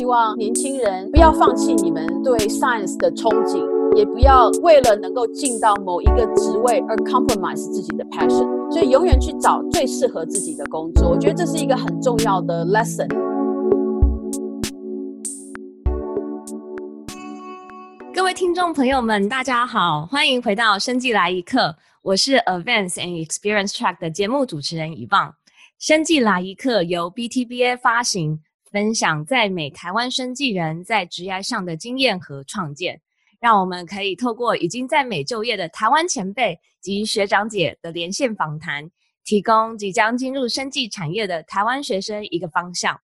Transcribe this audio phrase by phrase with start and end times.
[0.00, 11.10] 希望年轻人不要放弃你们对 science 的憧憬，也不要为了能够进到某一个职位而 compromise 自己的 passion，所以永远去找最适合自己的工作。
[11.10, 13.08] 我觉得这是一个很重要的 lesson。
[18.14, 25.32] 各位听众朋友们，大家好，欢迎回到生技来一课，我是 Advance and Experience Track 的节目主持人 Yvonne。
[25.78, 28.40] 生技来一课由 BTBA 发行。
[28.70, 33.00] 分享在美台湾生技人在职涯上的经验和创建，
[33.40, 38.88] 让我们可以透过已经在美就业的台湾前辈及学长姐的连线访谈，
[39.24, 43.00] 提供即将进入生技产业的台湾学生一个方向，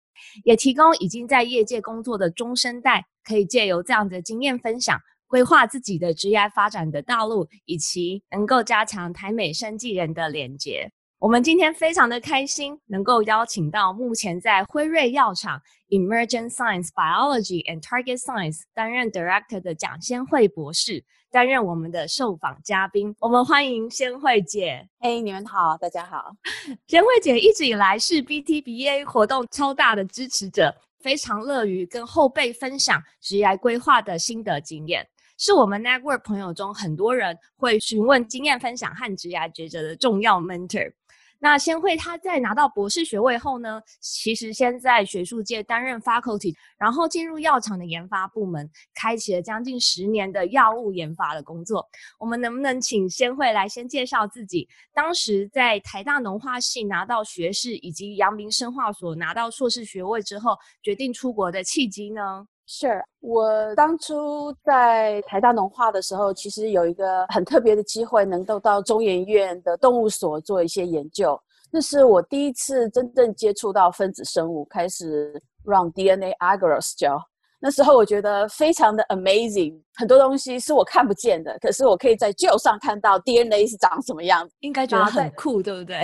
[0.45, 10.91] 也提供已经在业界工作的中生代，可以借由这样的经验分享，规划自己的职业发展的道路，以及能够加强台美生技人的连结。
[11.21, 23.15] 我们今天非常的开心，能够邀请到目前在辉瑞药厂 Emergent Science Biology and Target Science 担任 Director 的蒋先慧博士，担任我们的受访嘉宾。
[23.21, 24.89] 我们欢迎先慧姐。
[24.99, 26.33] 嘿，hey, 你们好，大家好。
[26.89, 35.07] 先慧姐一直以来是 BTBA 活动超大的支持者，非常乐于跟后辈分享职业规划的心得经验，
[35.37, 40.95] 是我们 Network 朋友中很多人会询问经验分享和职业抉择的重要 Mentor。
[41.43, 51.89] 那先慧她在拿到博士学位后呢，其实先在学术界担任 faculty，然后进入药厂的研发部门，开启了将近十年的药物研发的工作。
[52.19, 54.69] 我们能不能请仙慧来先介绍自己？
[54.93, 62.47] 当时在台大农化系拿到学士，以及阳明生化所拿到硕士学位之后，决定出国的契机呢？
[62.73, 71.37] 是我当初在台大农化的时候，其实有一个很特别的机会，能够到中研院的动物所做一些研究。
[71.73, 75.33] 那是我第一次真正接触到分子生物，开始
[75.65, 77.21] run DNA agarose gel。
[77.59, 86.01] 那时候我觉得非常的 amazing，很多东西是我看不见的，可是我可以在 gel 上看到 DNA 是长什么样子，应该觉得很酷，对不对？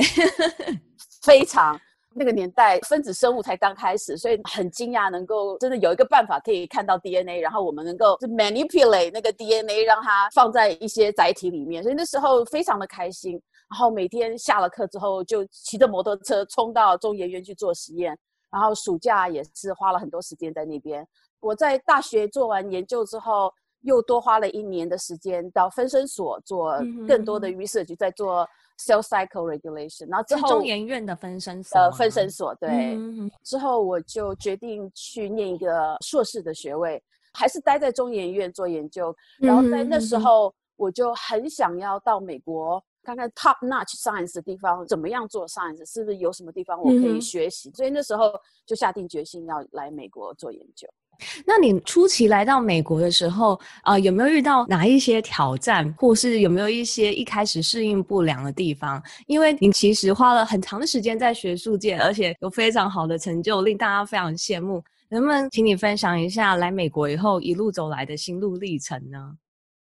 [1.23, 1.81] 非常。
[2.19, 13.33] 那个年代分子生物才刚开始，所以很惊讶能够真的有一个办法可以看到 DNA，然后我们能够 manipulate 那个 DNA，让它放在一些载体里面，所以那时候非常的开心。
[13.71, 18.17] 然后每天下了课之后就骑着摩托车冲到中研院去做实验，
[18.51, 21.07] 然后暑假也是花了很多时间在那边。
[21.41, 28.49] 我在大学做完研究之后，又多花了一年的时间到分身所做更多的 research，在做。
[28.79, 39.17] Cell cycle regulation，然后之后中研院的分身所，呃，分身所对，嗯、之后我就决定去念一个硕士的学位，还是待在中研院做研究。
[39.39, 47.71] 然后在那时候，我就很想要到美国看看 top notch science 的地方怎么样做 science，是不是有什么地方我可以学习？
[47.71, 48.33] 嗯、所以那时候
[48.67, 50.87] 就下定决心要来美国做研究。
[51.45, 59.03] 那你初期来到美国的时候，啊、呃，有没有遇到哪一些挑战，或是有没有一些一开始适应不良的地方？
[59.27, 64.83] 因为你其实花了很长的时间在学术界，而且有非常好的成就，令大家非常羡慕。
[65.09, 69.37] 能不能请你分享一下来美国以后一路走来的心路历程呢？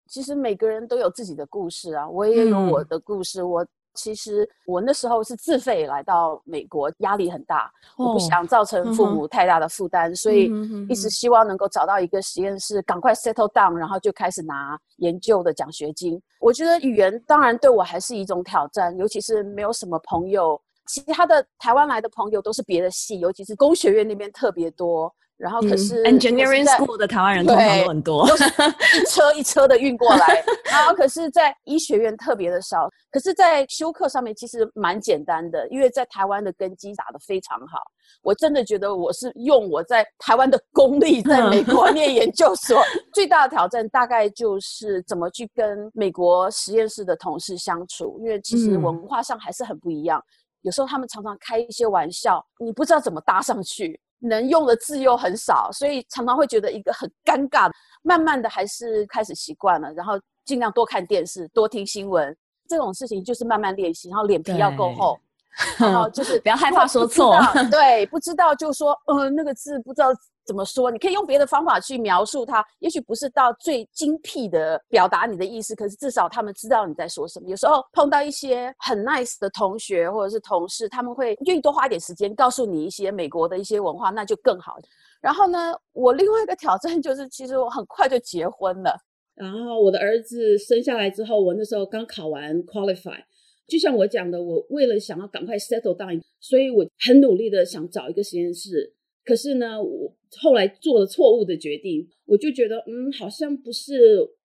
[0.07, 3.67] 其实每个人都有自己的故事啊，我也有我的故事，嗯、我。
[3.93, 10.51] 其实我那时候是自费来到美国，压力很大，哦、我不想造成父母太大的负担，嗯、所以
[10.89, 16.21] 一直希望能够找到一个实验室，赶快 settle down，然后就开始拿研究的奖学金。
[16.39, 25.13] 我觉得语言当然对我还是一种挑战，尤其是没有什么朋友，其他的台湾来的朋友都是别的系，尤其是工学院那边特别多。
[25.41, 28.27] 然后可是、嗯、engineering school 的台湾人通常都很多，
[29.01, 30.43] 一车一车的运过来。
[30.65, 32.87] 然后可是，在医学院特别的少。
[33.09, 37.79] 可是，在修课上面其实蛮简单的，因为在台湾的根基打得非常好。
[38.21, 42.81] 我真的觉得我是用我在台湾的功力，在美国念研究所。
[43.13, 50.23] 最大的挑战大概就是怎么去跟美国实验室的同事相处，因为其实文化上还是很不一样。
[50.61, 53.99] 有时候他们常常开一些玩笑，你不知道怎么搭上去。
[54.21, 57.69] 能用的字又很少，所以常常会觉得一个很尴尬。
[58.03, 60.13] 慢慢的还是开始习惯了，然后
[60.45, 62.35] 尽量多看电视，多听新闻。
[62.67, 65.19] 这种事情就是慢慢练习，然后脸皮要够厚，
[65.77, 67.35] 然后就是不要害怕说错。
[67.69, 70.07] 对，不知道就说，呃，那个字不知道。
[70.45, 70.89] 怎么说？
[70.89, 77.47] 你可以用别的方法去描述它，也许不是到最精辟的表达你的意思，可是至少他们知道你在说什么。
[77.49, 84.77] 有时候碰到一些很 nice 的同学或者是同事，他们会愿意多花一点时间告诉你一些美国的一些文化，那就更好。
[85.21, 88.97] 然后呢，我另外一个挑战就是，其实我很快就结婚了。
[89.35, 93.23] 然后我的儿子生下来之后，我那时候刚考完 qualify，
[93.67, 98.95] 就像我讲的，我为了想要赶快 settle down，所以我很努力的想找一个实验室。
[99.31, 103.95] 可是呢，我后来做了错误的决定，我就觉得嗯，好像不是。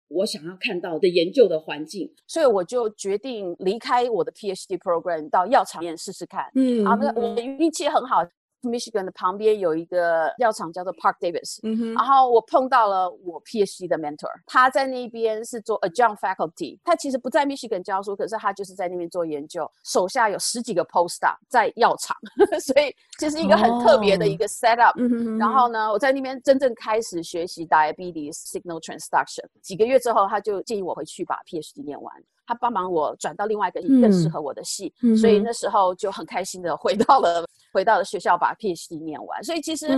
[0.08, 6.44] 我想要看到的研究的环境，所以我就决定离开我的 PhD program，到药厂里面试试看。
[6.54, 8.22] 嗯，啊，我运气很好。
[8.68, 22.16] Michigan 的旁边有一个药厂叫做 Park Davis，嗯，然后我碰到了我 PhD 的 mentor，他在那边是做 adjunct faculty，他其实不在 Michigan 教书，可是他就是在那边做研究，手下有十几个 postdoc 在药厂，
[22.60, 24.94] 所以这是一个很特别的一个 setup。
[24.94, 25.40] Oh.
[25.40, 32.14] 然后呢，我在那边真正开始学习 diabetes signal transduction，几个月之后，他就建议我回去把 PhD 念完。
[32.46, 39.42] 他帮忙我转到另外一个更适合我的系，嗯、所以那时候就很开心的回到了、嗯、回到了学校，把 PhD 念完。
[39.42, 39.88] 所以其实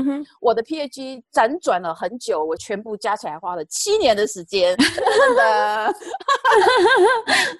[0.40, 5.94] 我的 PhD 辗转了很久，我全部加起来花了七年的时间，真的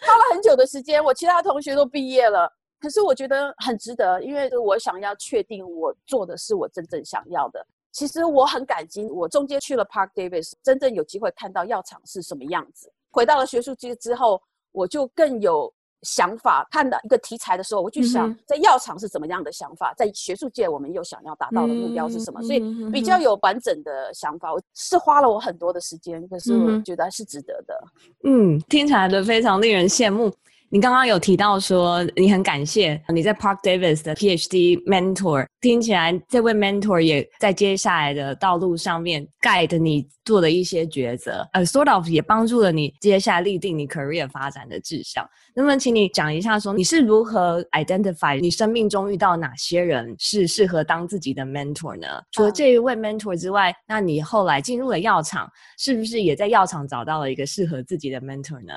[0.07, 1.05] 花了很久的时间。
[1.05, 7.65] 我其他同学都毕业了，可是我觉得很值得，因为我想要确定我做的是我真正想要的。
[7.93, 12.91] 其实我很感激，我中间去了 Park Davis，真正有机会看到药厂是什么样子。
[13.11, 14.43] 回到了学术界之后。
[14.73, 15.73] 我就更有
[16.07, 22.61] 想法，看到一个题材的时候，我就想在药厂是怎么样的想法，在学术界我们又想要达到的目标是什么，所以
[22.93, 24.53] 比较有完整的想法。
[24.55, 27.75] 我是花了我很多的时间，可是我觉得是值得的。
[28.23, 30.33] 嗯，听起来的非常令人羡慕。
[30.69, 45.25] 你刚刚有提到说，你很感谢你在 Park Davis 的 PhD mentor，听起来这位 mentor 也在接下来的道路上面 guide 你做的一些抉择，呃，sort of 也帮助了你接下来立定你 career 发展的志向。
[45.55, 52.09] 那么，请你讲一下说，你是如何 identify 你生命中遇到哪些人是适合当自己的 mentor 呢？
[52.33, 55.49] 除了这一位 mentor 之外，那你后来进入了药厂，
[55.79, 58.75] 是不是也在药厂找到了一个适合自己的 mentor 呢？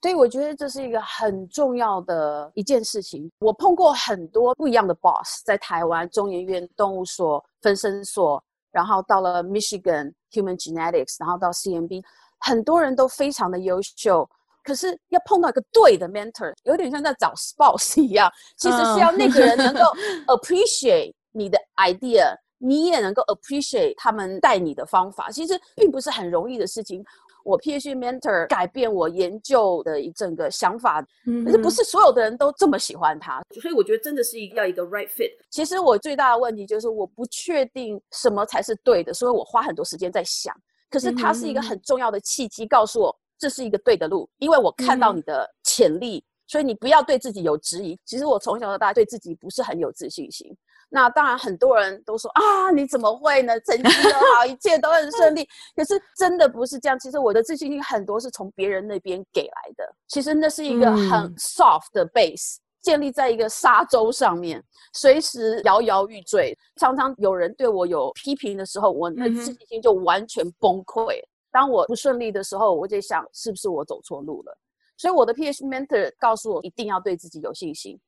[0.00, 3.28] 对，我觉得这是一个很重要的一件事情。
[3.40, 8.40] 我碰过很多不一样的 boss，在台湾中研院动物所分生所，
[8.70, 12.02] 然后到了 Michigan Human Genetics，然后到 CMB，
[12.38, 14.28] 很多人都非常的优秀。
[14.62, 19.80] 可是要碰到一个对的 mentor，有点像在找 spouse 一样，其实是要那个人能够
[20.36, 25.30] appreciate 你的 idea，你也能够 appreciate 他们带你的方法。
[25.30, 27.02] 其实并不是很容易的事情。
[27.48, 31.00] 我 PhD mentor 改变我研究的一整个想法，
[31.46, 35.30] 可是不是所有的人都这么喜欢他，所以我觉得真的是一要一个 right fit。
[35.48, 40.54] 其实我最大的问题就是我不确定什么才是对的，所以我花很多时间在想。
[40.90, 47.98] 可是它是一个很重要的契机，告诉我这是一个对的路，因为我看到你的潜力，所以你不要对自己有质疑。
[48.04, 50.54] 其实我从小到大对自己不是很有自信心。
[50.90, 53.60] 那当然，很多人都说啊，你怎么会呢？
[53.60, 55.46] 成绩都好，一切都很顺利。
[55.76, 56.98] 可是真的不是这样。
[56.98, 59.84] 其实我的自信心很多是从别人那边给来的。
[60.06, 64.64] 其实那是一个很 soft 的 base，嗯、建立在一个沙洲上面，
[64.94, 66.56] 随时摇摇欲坠。
[66.76, 71.18] 常常有人对我有批评的时候，我那自信心就完全崩溃。
[71.20, 74.58] 嗯、当我不顺利的时候，我就想，是不是我走错路了？
[74.96, 78.00] 所以我的 PhD mentor 告诉我，一定要对自己有信心。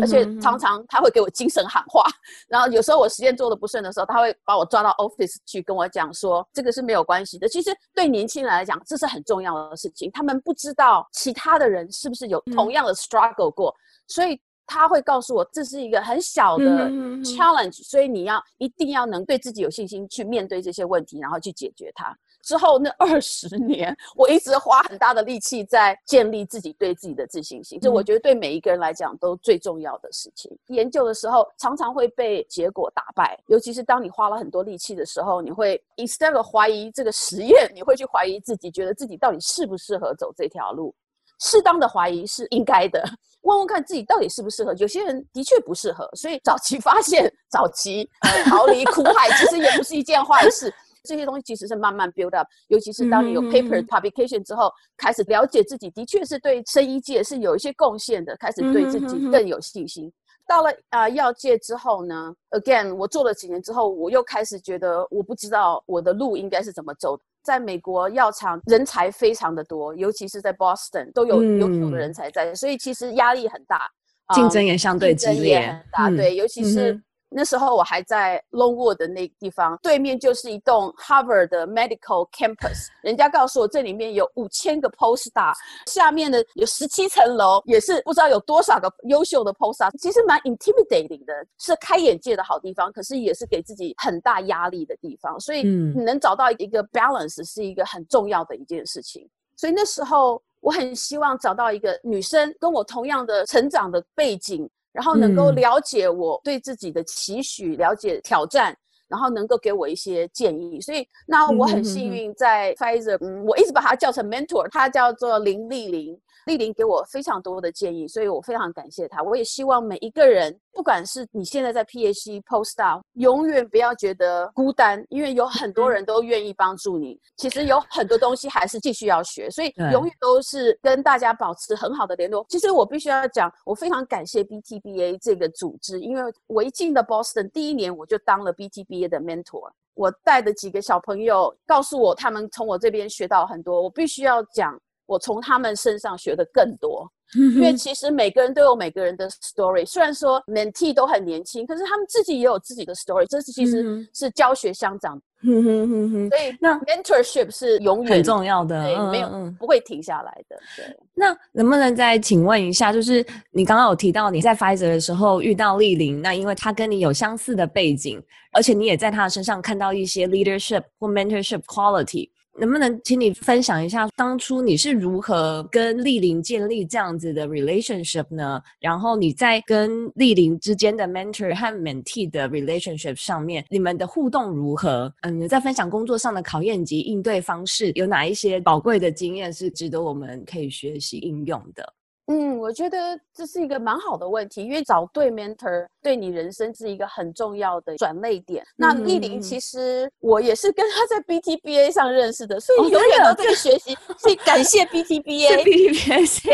[0.00, 2.02] 而且常常他会给我精神喊话，
[2.48, 7.48] 然后有时候我实验做的不顺的时候，他会把我抓到 office 去跟我讲说，这个是没有关系的。
[7.48, 10.10] 其实对年轻人来讲，这是很重要的事情。
[10.12, 13.74] 他们不知道其他的人是不是有同样的 struggle 过，
[14.08, 16.88] 所以他会告诉我，这是一个很小的
[17.20, 22.16] challenge，所以你要一定要能对自己有信心去面对这些问题，然后去解决它。
[22.46, 30.56] 之后那二十年，我一直花很大的力气在建立自己对自己的自信心，这、嗯、我觉得对每一个人来讲都最重要的事情。
[30.68, 40.94] 研究的时候常常会被结果打败，尤其是当你花了很多力气的时候，你会 instead of 怀疑这个实验，你会去怀疑自己，觉得自己到底适不适合走这条路。
[41.40, 43.04] 适当的怀疑是应该的，
[43.42, 44.72] 问问看自己到底适不适合。
[44.74, 48.08] 有些人的确不适合，所以早期发现、早期
[48.44, 50.72] 逃离苦海，其实也不是一件坏事。
[51.06, 60.12] 这些东西其实是慢慢 build up，尤其是当你有 paper publication 之后，开始了解自己的确是对生医界是有一些贡献的，开始对自己更有信心。
[60.48, 67.18] 到了啊、呃、药界之后呢，again 我做了几年之后，我又开始觉得我不知道我的路应该是怎么走。
[67.42, 73.88] 在美国药厂人才非常的多，尤其是在 Boston 都有优秀的人才在，所以其实压力很大，
[74.34, 76.10] 竞争也相对激烈，很大。
[76.10, 77.00] 对，尤其是。
[77.38, 82.86] 那时候我还在 Longwood 的那个地方，对面就是一栋 Harvard 的 Medical Campus。
[83.02, 85.52] 人家告诉我这里面有五千个 Postdoc，
[85.84, 89.90] 下面的有十七层楼，也是不知道有多少个优秀的 Postdoc。
[89.98, 95.38] 其实蛮 intimidating 的，是开眼界的好地方，可是也是给自己很大压力的地方。
[95.38, 99.28] 所以你能找到一个 balance 是一个很重要的一件事情。
[99.58, 104.66] 所以那时候我很希望找到一个女生跟我同样的成长的背景。
[104.96, 108.74] 然后能够了解我对自己的期许，了解挑战，
[109.08, 110.80] 然后能够给我一些建议。
[110.80, 116.18] 所以那我很幸运在 Pfizer，嗯，我一直把他叫成 mentor，他叫做林丽玲。
[116.46, 119.22] 丽玲给我非常多的建议，所以我非常感谢她。
[119.22, 127.18] 我也希望每一个人，不管是你现在在 PhD、Postdoc，永远不要觉得孤单，因为有很多人都愿意帮助你。
[127.34, 132.44] 其实有很多东西还是继续要学，所以永远都是跟大家保持很好的联络。
[132.50, 139.70] 其实我必须要讲，我非常感谢 BTBA 这个组织，因为我一进的 Boston 第一年，我就当了 BTBA 的 mentor。
[139.94, 143.80] 我带的几个小朋友告诉我，他们从我这边学到很多。
[143.80, 144.78] 我必须要讲。
[145.06, 149.86] 我从他们身上学的更多， 因为其实每个人都有每个人的 story。
[149.86, 153.26] 虽然说 mentee 都很年轻，可是他们自己也有自己的 story。
[153.28, 156.28] 这是其实是教学相长，嗯哼哼哼。
[156.28, 160.56] 所以那 mentorship 是永远很重要的，对，没有不会停下来的。
[160.76, 160.96] 对。
[161.14, 168.22] 那能不能再请问一下，就是你刚刚有提到你在 Pfizer 的时候遇到丽玲，那因为她跟你有相似的背景，
[168.52, 172.30] 而且你也在她的身上看到一些 leadership 或 mentorship quality。
[172.58, 178.60] 能不能请你分享一下，当初你是如何跟丽玲建立这样子的 relationship 呢？
[178.80, 185.12] 然后你在跟丽玲之间的 mentor 和 mentee 的 relationship 上面，你们的互动如何？
[185.22, 191.92] 嗯，在分享工作上的考验及应对方式，有哪一些宝贵的经验是值得我们可以学习应用的？
[192.28, 198.62] 嗯，我觉得这是一个蛮好的问题，因为找对 mentor 对你人生是一个很重要的转捩点。
[198.62, 205.64] 嗯、那丽玲其实我也是跟她在 BTBA 上认识的，所以永远都在学习，哦、所以感谢 BTBA。
[205.64, 206.52] BTBA 是一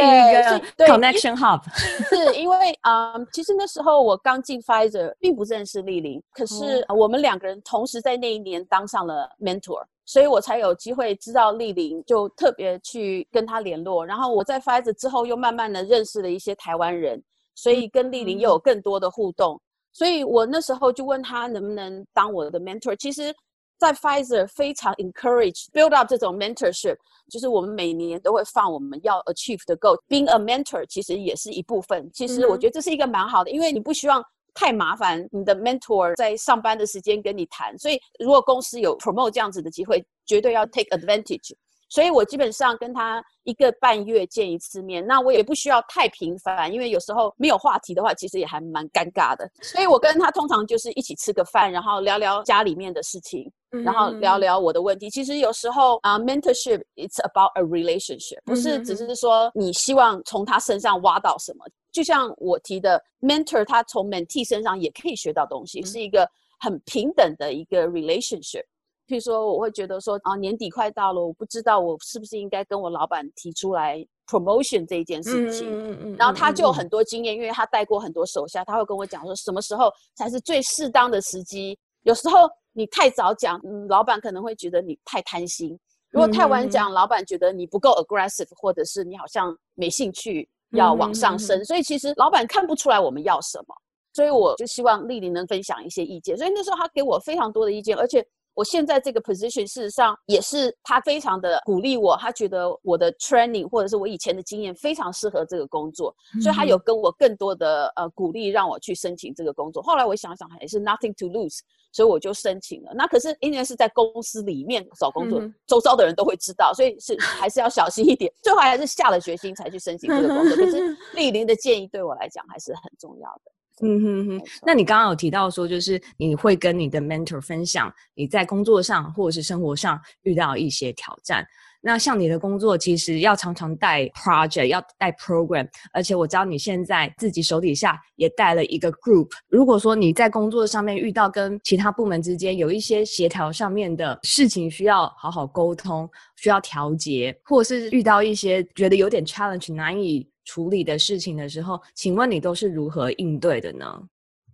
[0.79, 1.61] 个 connection hub，
[2.09, 9.85] 是因为啊、嗯，其实那时候我刚进 Pfizer，并不认识丽玲，可是我们两个人同时在那一年当上了 mentor。
[10.05, 14.05] 所以我才有机会知道丽玲，就特别去跟她联络。
[14.05, 17.23] 然后我在 Pfizer 之后，又慢慢的认识了一些台湾人，
[17.55, 19.61] 所以跟丽玲又有更多的互动。
[19.93, 22.97] 所以我那时候就问她能不能当我的 mentor。
[22.97, 23.35] 其实，
[23.79, 26.97] 在 Pfizer 非常 encourage build up 这种 mentorship，
[27.31, 29.99] 就是我们每年都会放我们要 achieve 的 goal。
[30.09, 32.11] Being a mentor 其实也是一部分。
[32.13, 34.23] 其实我觉得这是一个蛮好的，因为你不希望。
[34.55, 41.55] 太麻烦，你的 mentor 在上班的时间跟你谈，所以如果公司有 promote 这样子的机会，绝对要 take advantage。
[41.93, 49.47] 所以我基本上跟他一个半月见一次面，那我也不需要太频繁，因为有时候没有话题的话，其实也还蛮尴尬的。
[49.61, 53.53] 所以我跟他通常就是一起吃个饭，然后聊聊家里面的事情，
[53.85, 55.11] 然后聊聊我的问题。
[55.11, 61.67] 其实有时候啊，mentorship it's about a relationship，不是只是说你希望从他身上挖到什么。
[61.93, 66.27] 就像我提的，mentor 他从 mentee 身上也可以学到东西，是一个
[66.59, 68.65] 很平等的一个 relationship。
[69.12, 75.69] 譬如说，我会觉得说啊，年底快到了，我不知道我是不是应该跟我老板提出来 promotion 这一件事情。
[75.69, 76.16] 嗯嗯嗯。
[76.16, 81.78] 然后他就有很多经验，因为他带过很多手下，他会跟我讲说，什么时候才是最适当的时机。
[82.04, 85.76] 有时候你太早讲，嗯，老板可能会觉得你太贪心；
[86.11, 91.62] 如果太晚讲，老板觉得你不够 aggressive，或者是你好像没兴趣要往上升。
[91.66, 93.75] 所以其实老板看不出来我们要什么，
[94.14, 96.35] 所以我就希望丽玲能分享一些意见。
[96.35, 98.26] 所以那时候他给我非常多的意见，而且。
[98.55, 109.83] 我现在这个 position，事实上也是他非常的鼓励我，他觉得我的 training 或者是我以前的经验非常适合这个工作，所以他有跟我更多的呃鼓励，让我去申请这个工作。
[109.83, 111.61] 后来我想想还是 nothing to lose，
[111.93, 112.93] 所以我就申请了。
[112.95, 118.33] 那可是因为是在公司里面找工作，周遭的人都会知道，所以是还是要小心一点。
[118.43, 120.57] 最后还是下了决心才去申请这个工作。
[120.57, 123.53] 可是 丽玲的建议对我来讲还是很重要的。
[123.81, 131.45] 嗯哼哼，那你刚刚有提到说，就是你会跟你的 mentor 分享你在工作上或者是生活上遇到一些挑战。
[131.85, 139.29] 那像你的工作，其实要常常带 project，要带 program，而且我知道你现在自己手底下也带了一个 group。
[139.49, 154.03] 如果说你在工作上面遇到跟其他部门之间有一些协调上面的事情，需要好好沟通，需要调节，或者是遇到一些觉得有点 challenge 难以处理的事情的时候，请问你都是如何应对的呢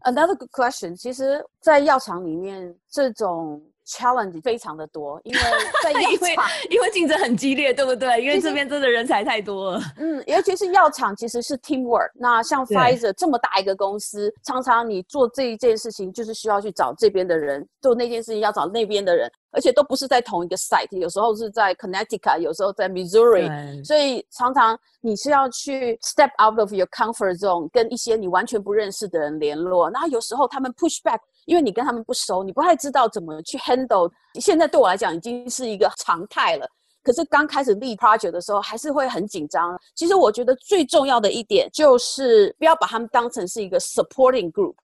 [0.02, 0.96] ？Another good question。
[0.96, 5.40] 其实，在药厂里面，这种 challenge 非常的多，因为
[5.82, 6.00] 在药
[6.34, 8.22] 厂，因为竞争很激烈，对不对？
[8.22, 9.80] 因为这边真的人才太多了。
[9.96, 12.10] 嗯，尤其是药厂，其实是 teamwork。
[12.14, 19.30] 那像 Pfizer 这么大一个公司，常常你做这一件事情，就是需要去找这边的人，做那件事情要找那边的人。
[19.50, 29.88] 而且都不是在同一个 site，有时候是在 Connecticut，有时候在 Missouri，所以常常你是要去 step out of your comfort zone，跟一些你完全不认识的人联络。
[29.88, 31.18] 那有时候他们 push back，
[31.48, 34.10] 因为你跟他们不熟，你不太知道怎么去 handle。
[34.38, 36.68] 现在对我来讲已经是一个常态了，
[37.02, 39.74] 可是刚开始 lead project 的时候还是会很紧张。
[39.96, 44.74] 其实我觉得最重要的一点就是不要把他们当成是一个 supporting group。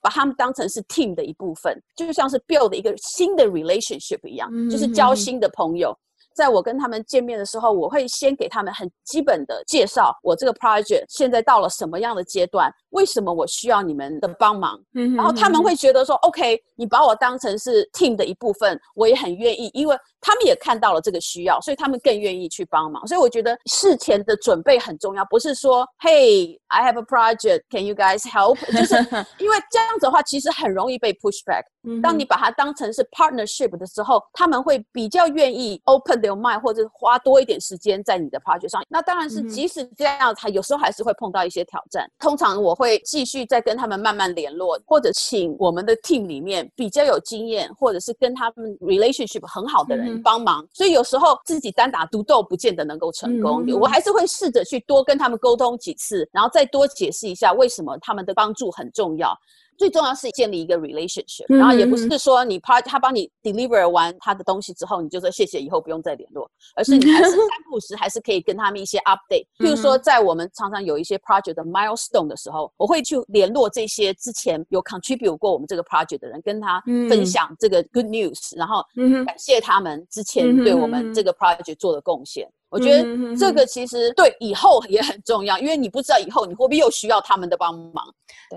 [0.00, 5.92] 把他们当成是 team 的一部分，就像是 build 一个新的 relationship 一样，嗯、就是交新的朋友。
[6.38, 14.80] 在我跟他们见面的时候，我会先给他们很基本的介绍，我这个 project 现在到了什么样的阶段，为什么我需要你们的帮忙。
[14.94, 23.04] 嗯，然后他们会觉得说，OK，你把我当成是 team 的一部分，我也很愿意，因为他们也看到了这个需要，所以他们更愿意去帮忙。
[23.08, 28.54] 所以我觉得事前的准备很重要，不是说，Hey，I have a project，Can you guys help？
[28.70, 28.94] 就是
[29.42, 31.64] 因为这样子的话，其实很容易被 push back。
[32.02, 38.82] 当你把它当成是 partnership 的时候，他们会比较愿意 open their mind，或者花多一点时间在你的 project 上。
[38.88, 42.10] 那当然是，即使这样，他有时候还是会碰到一些挑战。
[42.18, 50.66] 通常我会继续再跟他们慢慢联络，或者请我们的 team 里面比较有经验，或者是跟他们 relationship 很好的人帮忙。
[50.72, 59.36] 所以有时候自己单打独斗不见得能够成功，我还是会试着去多跟他们沟通几次，然后再多解释一下为什么他们的帮助很重要。
[59.78, 69.46] 最重要是建立一个 relationship，然后也不是说你 part 他帮你 deliver 完他的东西之后，你就说谢谢，以后不用再联络，而是你还是三不时还是可以跟他们一些 update。
[69.58, 78.84] 譬如说，在我们常常有一些 project 的 milestone 的时候，我会去联络这些之前有 contribute 过我们这个 project 的人，跟他分享这个 good news，然后
[79.24, 82.48] 感谢他们之前对我们这个 project 做的贡献。
[82.70, 88.04] 我觉得这个其实对以后也很重要，因为你不知道以后你会不会又需要他们的帮忙。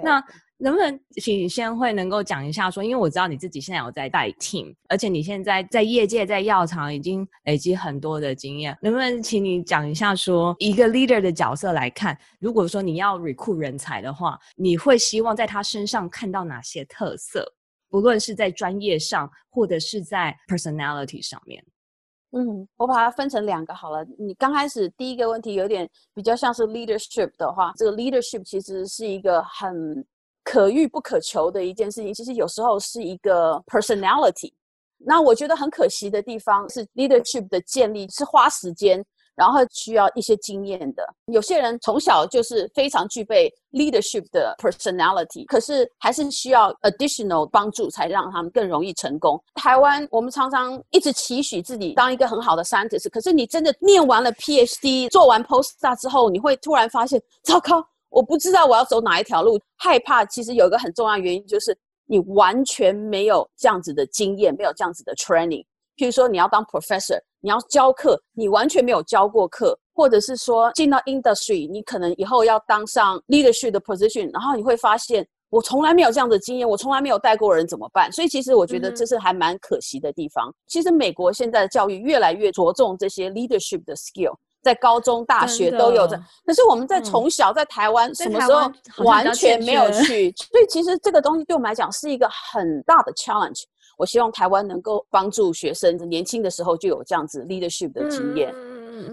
[0.04, 0.22] 那
[0.64, 17.44] 能不能请先会能够讲一下说，因为我知道你自己现在有在带领而且你现在在业界在药厂已经累积很多的经验，能不能请你讲一下说，一个 leader 的角色来看，如果说你要 recruit 人才的话，你会希望在他身上看到哪些特色？
[17.90, 21.62] 不论是在专业上，或者是在 personality 上面。
[22.34, 24.06] 嗯，我把它分成两个好了。
[24.18, 30.06] 你刚开始第一个问题有点比较像是 leadership 的话，这个 leadership 其实是一个很
[30.44, 34.52] 可遇不可求的一件事情，其实有时候是一个 personality。
[35.04, 41.04] 那我觉得很可惜的地方是 leadership 的建立是花时间，然后需要一些经验的。
[41.26, 49.44] 有些人从小就是非常具备 leadership 的 personality，可是还是需要 additional 帮助才让他们更容易成功。
[49.56, 57.84] 台湾我们常常一直期许自己当一个很好的 scientist，可是你真的念完了 PhD，做完 postdoc 之后，你会突然发现，糟糕。
[58.12, 60.24] 我不知道我要走哪一条路，害怕。
[60.26, 65.66] 其实有一个很重要的原因，就是你完全没有这样子的经验，没有这样子的 training。
[65.96, 78.12] 譬如说，你要当 professor，你要教课，你完全没有教过课，或者是说进到 industry，你可能以后要当上 leadership 的 position，然后你会发现，我从来没有这样的经验，我从来没有带过人，怎么办？
[78.12, 80.50] 所以其实我觉得这是还蛮可惜的地方。
[80.50, 84.36] 嗯、其实美国现在的教育越来越着重这些 leadership 的 skill。
[84.62, 88.72] 在高中、大学都有的，可是我们在从小在台湾什么时候
[89.04, 90.34] 完全没有去？
[90.52, 93.64] 所以其实这个东西对我们来讲是一个很大的 challenge。
[93.98, 98.52] 我希望台湾能够帮助学生年轻的时候就有这样子 leadership 的经验，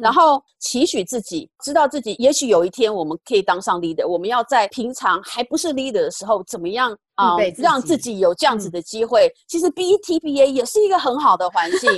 [0.01, 4.07] 然后期许自己，知道自己也许有一天我们可以当上 leader。
[4.07, 7.37] 我们要在平常还不是 leader 的时候，怎么样啊？
[7.59, 9.31] 让自己有这样子的机会。
[9.47, 11.91] 其实 BETBA 也是一个很好的环境。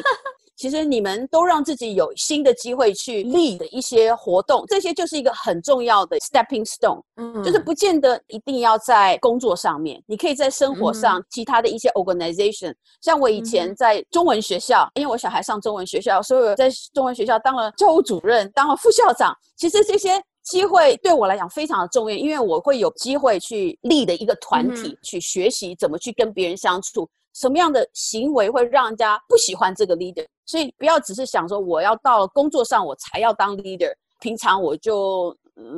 [0.61, 7.01] 其实你们都让自己有新的机会去 lead 的一些活动，这些就是一个很重要的 stepping stone。
[7.17, 12.75] 嗯，就是不见得一定要在工作上面，你可以在生活上其他的一些 organization。
[13.01, 19.35] 像我以前在中文学校，因为我小孩上中文学校，所以我在中文学校当了教务主任，当了副校长。
[19.57, 27.09] 其实这些机会对我来讲非常的重要，因为我会有机会去 lead 的一个团体，去学习怎么去跟别人相处。
[27.35, 30.27] 什么样的行为会让人家不喜欢这个 leader？
[30.47, 35.37] 所以不要只是想说我要到工作上我才要当 leader，平常我就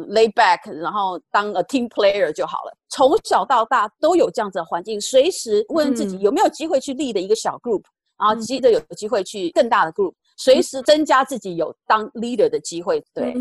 [0.08, 2.72] lay back，然后当 a team player 就好了。
[2.88, 7.82] 从小到大都有这样子的环境，随时问自己有没有机会去 lead 一个小 group，
[8.18, 13.02] 然后记得有机会去更大的 group，随时增加自己有当 leader 的机会。
[13.12, 13.34] 对，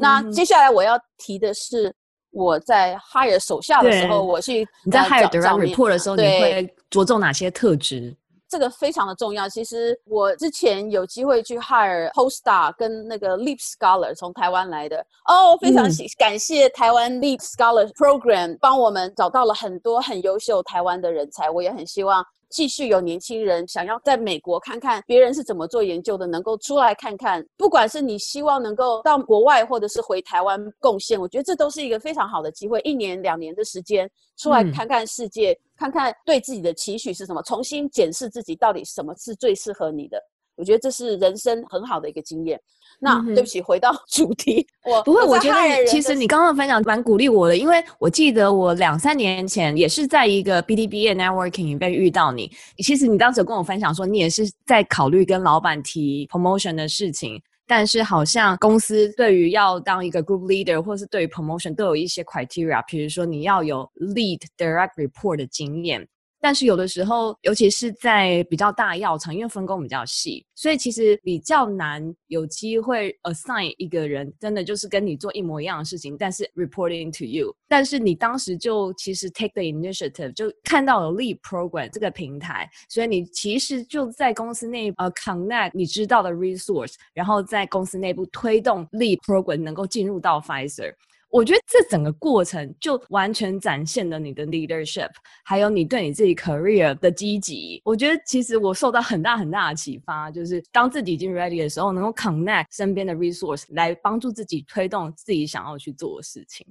[0.00, 1.94] 那接下来我要提的是。
[2.38, 8.14] 我在 hire 手下的时候，我去你在 hire direct report 的时候，你会着重哪些特质？
[8.48, 9.46] 这个非常的重要。
[9.46, 21.50] 其实我之前有机会去 hire postdoc 跟那个 leap scholar 从台湾来的哦，非常感谢台湾 leap scholar program 帮我们找到了很多很优秀台湾的人才。
[21.50, 22.24] 我也很希望。
[22.50, 27.44] 继续有年轻人想要在美国看看别人是怎么做研究的，能够出来看看。
[27.56, 32.80] 不管是你希望能够到国外，或者是回台湾贡献，我觉得这都是一个非常好的机会。
[32.80, 40.18] 一年两年的时间，出来看看世界，嗯、看看对自己的期许是什么，重新检视自己到底什么是最适合你的。
[40.58, 42.60] 我觉得这是人生很好的一个经验。
[43.00, 45.22] 那对不起，回到 主题，我 不会。
[45.24, 52.50] 我觉得其实你刚刚的分享蛮鼓励我的，因为我记得我两三年前也是在一个 B D B A networking 被遇到你。
[52.78, 66.04] 其实你当时跟我分享说，你也是在考虑跟老板提 promotion 的事情，但是好像公司对于要当一个 group leader 或是对于 promotion 都有一些 criteria，比如说你要有 lead direct report 的经验。
[66.40, 77.54] 但是有的时候，尤其是在比较大药厂，因为分工比较细，所以其实比较难有机会 assign 一个人，真的就是跟你做一模一样的事情，但是 reporting to you。
[77.66, 90.94] 但是你当时就其实 take the initiative，就看到了 lead Program 这个平台，所以你其实就在公司内呃 connect 你知道的 resource，然后在公司内部推动 lead Program 能够进入到 Pfizer。
[91.30, 95.10] 我觉得这整个过程就完全展现了你的 leadership，
[95.44, 97.80] 还有你对你自己 career 的积极。
[97.84, 106.66] 我觉得其实我受到很大很大的启发，就是当自己已经 ready 的时候，能够 connect 身边的 resource 来帮助自己推动自己想要去做的事情。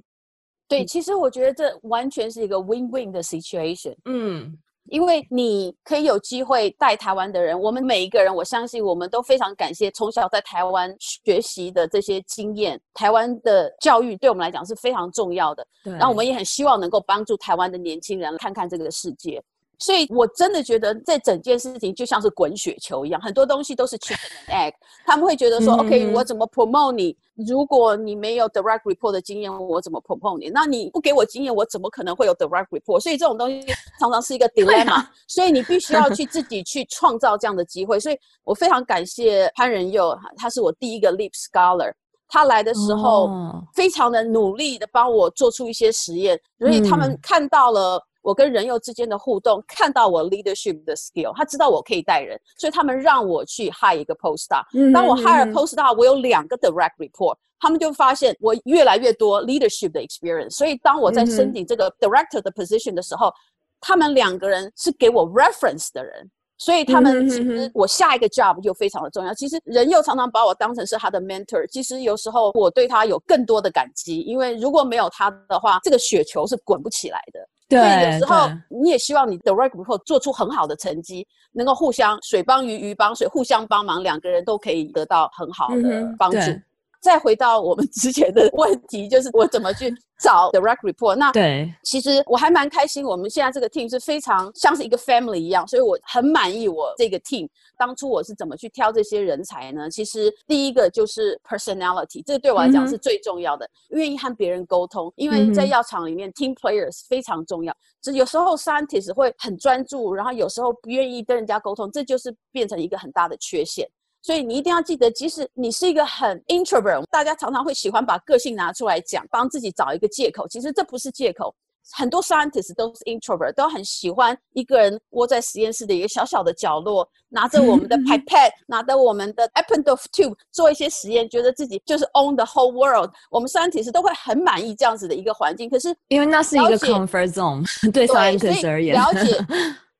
[0.66, 3.94] 对，其实我觉得这完全是一个 win-win 的 situation。
[4.04, 4.58] 嗯。
[4.90, 12.80] 因为你可以有机会带台湾的人，我们每一个人，我相信我们都非常感谢从小在台湾学习的这些经验。
[12.94, 15.92] 台湾的教育对我们来讲是非常重要的，对。
[15.92, 19.42] 然后我们也很希望能够帮助台湾的年轻人看看这个世界。
[19.78, 24.16] 所以，我真的觉得这整件事情就像是滚雪球一样，很多东西都是 chicken
[24.48, 24.72] and egg。
[25.06, 27.16] 他们会觉得说、嗯、，OK，我怎么 promote 你？
[27.46, 30.50] 如果你没有 direct report 的经验，我怎么 promote 你？
[30.50, 32.98] 那你不给我经验，我怎么可能会有 direct report？
[32.98, 33.64] 所以这种东西
[34.00, 35.10] 常常是一个 dilemma、啊。
[35.28, 38.00] 所以你必须要去自己去创造这样的机会。
[38.00, 41.92] 所以我非常感谢潘仁佑，他是我第一个 Leap Scholar。
[42.26, 43.30] 他来的时候，
[43.74, 48.02] 非常的努力的帮我做出一些实验，所以他们看到了。
[48.28, 54.92] 我跟人又之间的互动，看到我 leadership 的 skill，他知道我可以带人，所以他们让我去 hire 一个 postdoc。
[54.92, 60.50] 当我 hire postdoc，我有两个 direct report，他们就发现我越来越多 leadership 的 experience。
[60.50, 63.32] 所以当我在申请这个 director 的 position 的时候，
[63.80, 69.32] 他们两个人是给我 reference 的人，所以他们其实我下一个 job 就非常的重要。
[69.32, 77.40] 其实人又常常把我当成是他的 mentor，其实有时候我对他有更多的感激，因为如果没有他的话，这个雪球是滚不起来的。
[77.68, 86.38] 对，有时候你也希望你 direct report 做出很好的成绩，能够互相水帮鱼，鱼帮水，互相帮忙，两个人都可以得到很好的帮助。
[86.38, 86.62] 嗯
[87.00, 91.14] 再回到我们之前的问题，就是我怎么去找 direct report。
[91.14, 93.04] 那对，其实我还蛮开心。
[93.04, 97.48] 我们现在这个 team 是非常像是一个 family 一样，所以我很满意我这个 team。
[97.76, 99.88] 当初我是怎么去挑这些人才呢？
[99.88, 105.12] 其实第一个就是 personality，这个对我来讲是最重要的，嗯、愿意和别人沟通。
[105.14, 107.72] 因为在药厂里面、嗯、，team players 非常重要。
[108.02, 113.88] 只有时候 scientist 会很专注，然后有时候不愿意跟人家沟通，这就是变成一个很大的缺陷。
[114.22, 120.46] 所以你一定要记得，即使你是一个很 introvert，大家常常会喜欢把个性拿出来讲，帮自己找一个借口。
[120.48, 121.54] 其实这不是借口，
[121.92, 133.10] 很多 scientists 都是 introvert，都很喜欢一个人窝在实验室的一个小小的角落，拿着我们的 pipette，拿着我们的 Eppendorf tube 做一些实验，觉得自己就是 own the whole world。
[133.30, 135.70] 我们 scientists 都会很满意这样子的一个环境。
[135.70, 139.38] 可是因为那是一个 comfort zone， 对 scientists 而言，了解。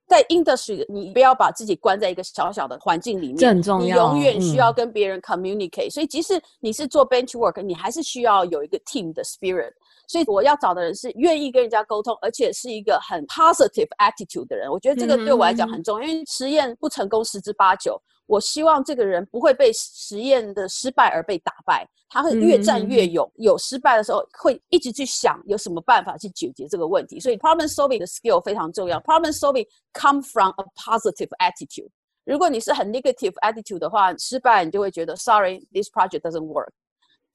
[0.09, 4.15] 在 industry，你不要把自己关在一个小小的环境里面，这很重要。
[4.15, 5.91] 你永远需要跟别人 communicate，嗯。
[5.91, 9.73] 所以，即使你是做 bench work，你还是需要有一个 team 的 spirit。
[10.09, 14.71] 所以，我要找的人是愿意跟人家沟通，而且是一个很 positive attitude 的人。
[14.71, 18.01] 我觉得这个对我来讲很重要，嗯，因为实验不成功十之八九。
[18.29, 23.27] 我希望这个人不会被实验的失败而被打败，他会越战越勇。
[23.37, 27.19] 嗯、有失败的时候，会一直去想有什么办法去解决这个问题。
[27.19, 29.01] 所以，problem solving 的 skill 非常重要。
[29.01, 31.89] problem solving come from a positive attitude。
[32.25, 36.69] 如果你是很 negative attitude 的话，失败你就会觉得 sorry，this project doesn't work。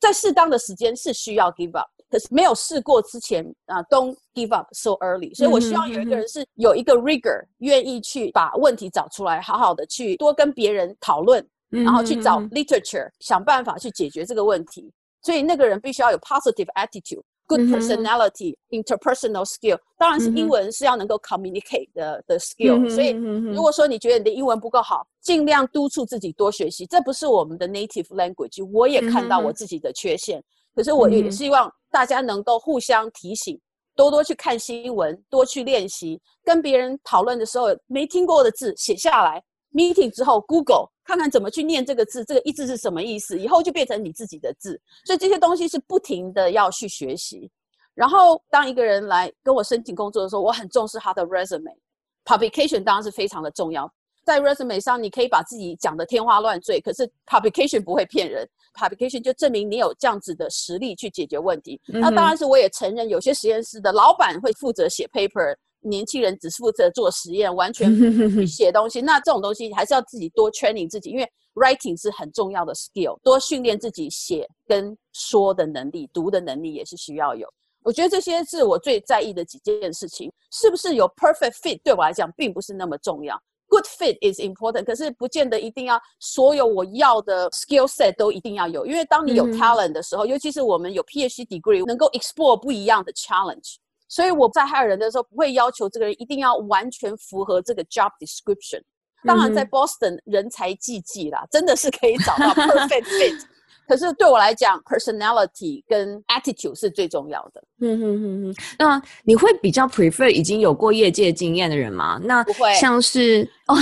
[0.03, 1.89] 在适当的时间是需要 give up。
[2.09, 5.33] 可是没有试过之前啊，don't give up so early。
[5.33, 14.91] 所以我希望有一个人是有一个 rigor，愿意去把问题找出来，好好的去多跟别人讨论，然后去找 literature，想办法去解决这个问题。
[15.23, 17.23] 所以那个人必须要有 positive attitude。
[17.53, 22.89] Good personality, interpersonal skill，当然是英文是要能够 communicate 的的 skill。
[22.89, 23.11] 所以
[23.53, 26.83] 如果说你觉得你的英文不够好，尽量督促自己多学习。
[26.87, 30.43] 这不是我们的 native language，我也看到我自己的缺陷。
[30.75, 33.59] 可是我也希望大家能够互相提醒，
[33.95, 36.19] 多多去看新闻，多去练习。
[36.43, 39.43] 跟别人讨论的时候，没听过的字写下来。
[39.73, 44.79] Meeting 之后，Google 看看怎么去念这个字，这个一字是什么意思，以后就变成你自己的字。
[45.05, 47.49] 所以这些东西是不停的要去学习。
[47.95, 53.91] 然后当一个人来跟我申请工作的时候，我很重视他的 resume，publication 当然是非常的重要。
[54.23, 61.79] 在 resume 上，你可以把自己讲得天花乱坠，可是 publication 不会骗人，publication 就证明你有这样子的实力去解决问题。
[61.93, 65.53] 嗯、那当然是我也承认，有些实验室的老板会负责写 paper，
[65.83, 67.91] 年轻人只负责做实验，完全
[68.47, 69.01] 写东西。
[69.01, 77.47] 那这种东西还是要自己多 training 自己，因为 writing 是很重要的 skill，多训练自己写跟说的能力，读的能力也是需要有。
[77.83, 81.79] 我觉得这些是我最在意的几件事情，是不是有 perfect fit？
[81.83, 83.37] 对我来讲，并不是那么重要。
[83.67, 93.77] Good fit is important，可是不见得一定要所有我要的 skill set 都一定要有，因为当你有 talent 的时候，嗯、尤其是我们有 PhD degree，能够 explore 不一样的 challenge。
[94.13, 98.79] 所以我在 hire 人的时候，不会要求这个人一定要完全符合这个 job description。
[99.25, 103.41] 当然，在 Boston 人才济济啦，真的是可以找到 perfect fit。
[103.87, 107.63] 可是对我来讲，personality 跟 attitude 是最重要的。
[107.81, 108.55] 嗯哼哼哼。
[108.77, 112.19] 那你会比较 prefer 已经有过业界经验的人吗？
[112.23, 113.49] 那不会，像是。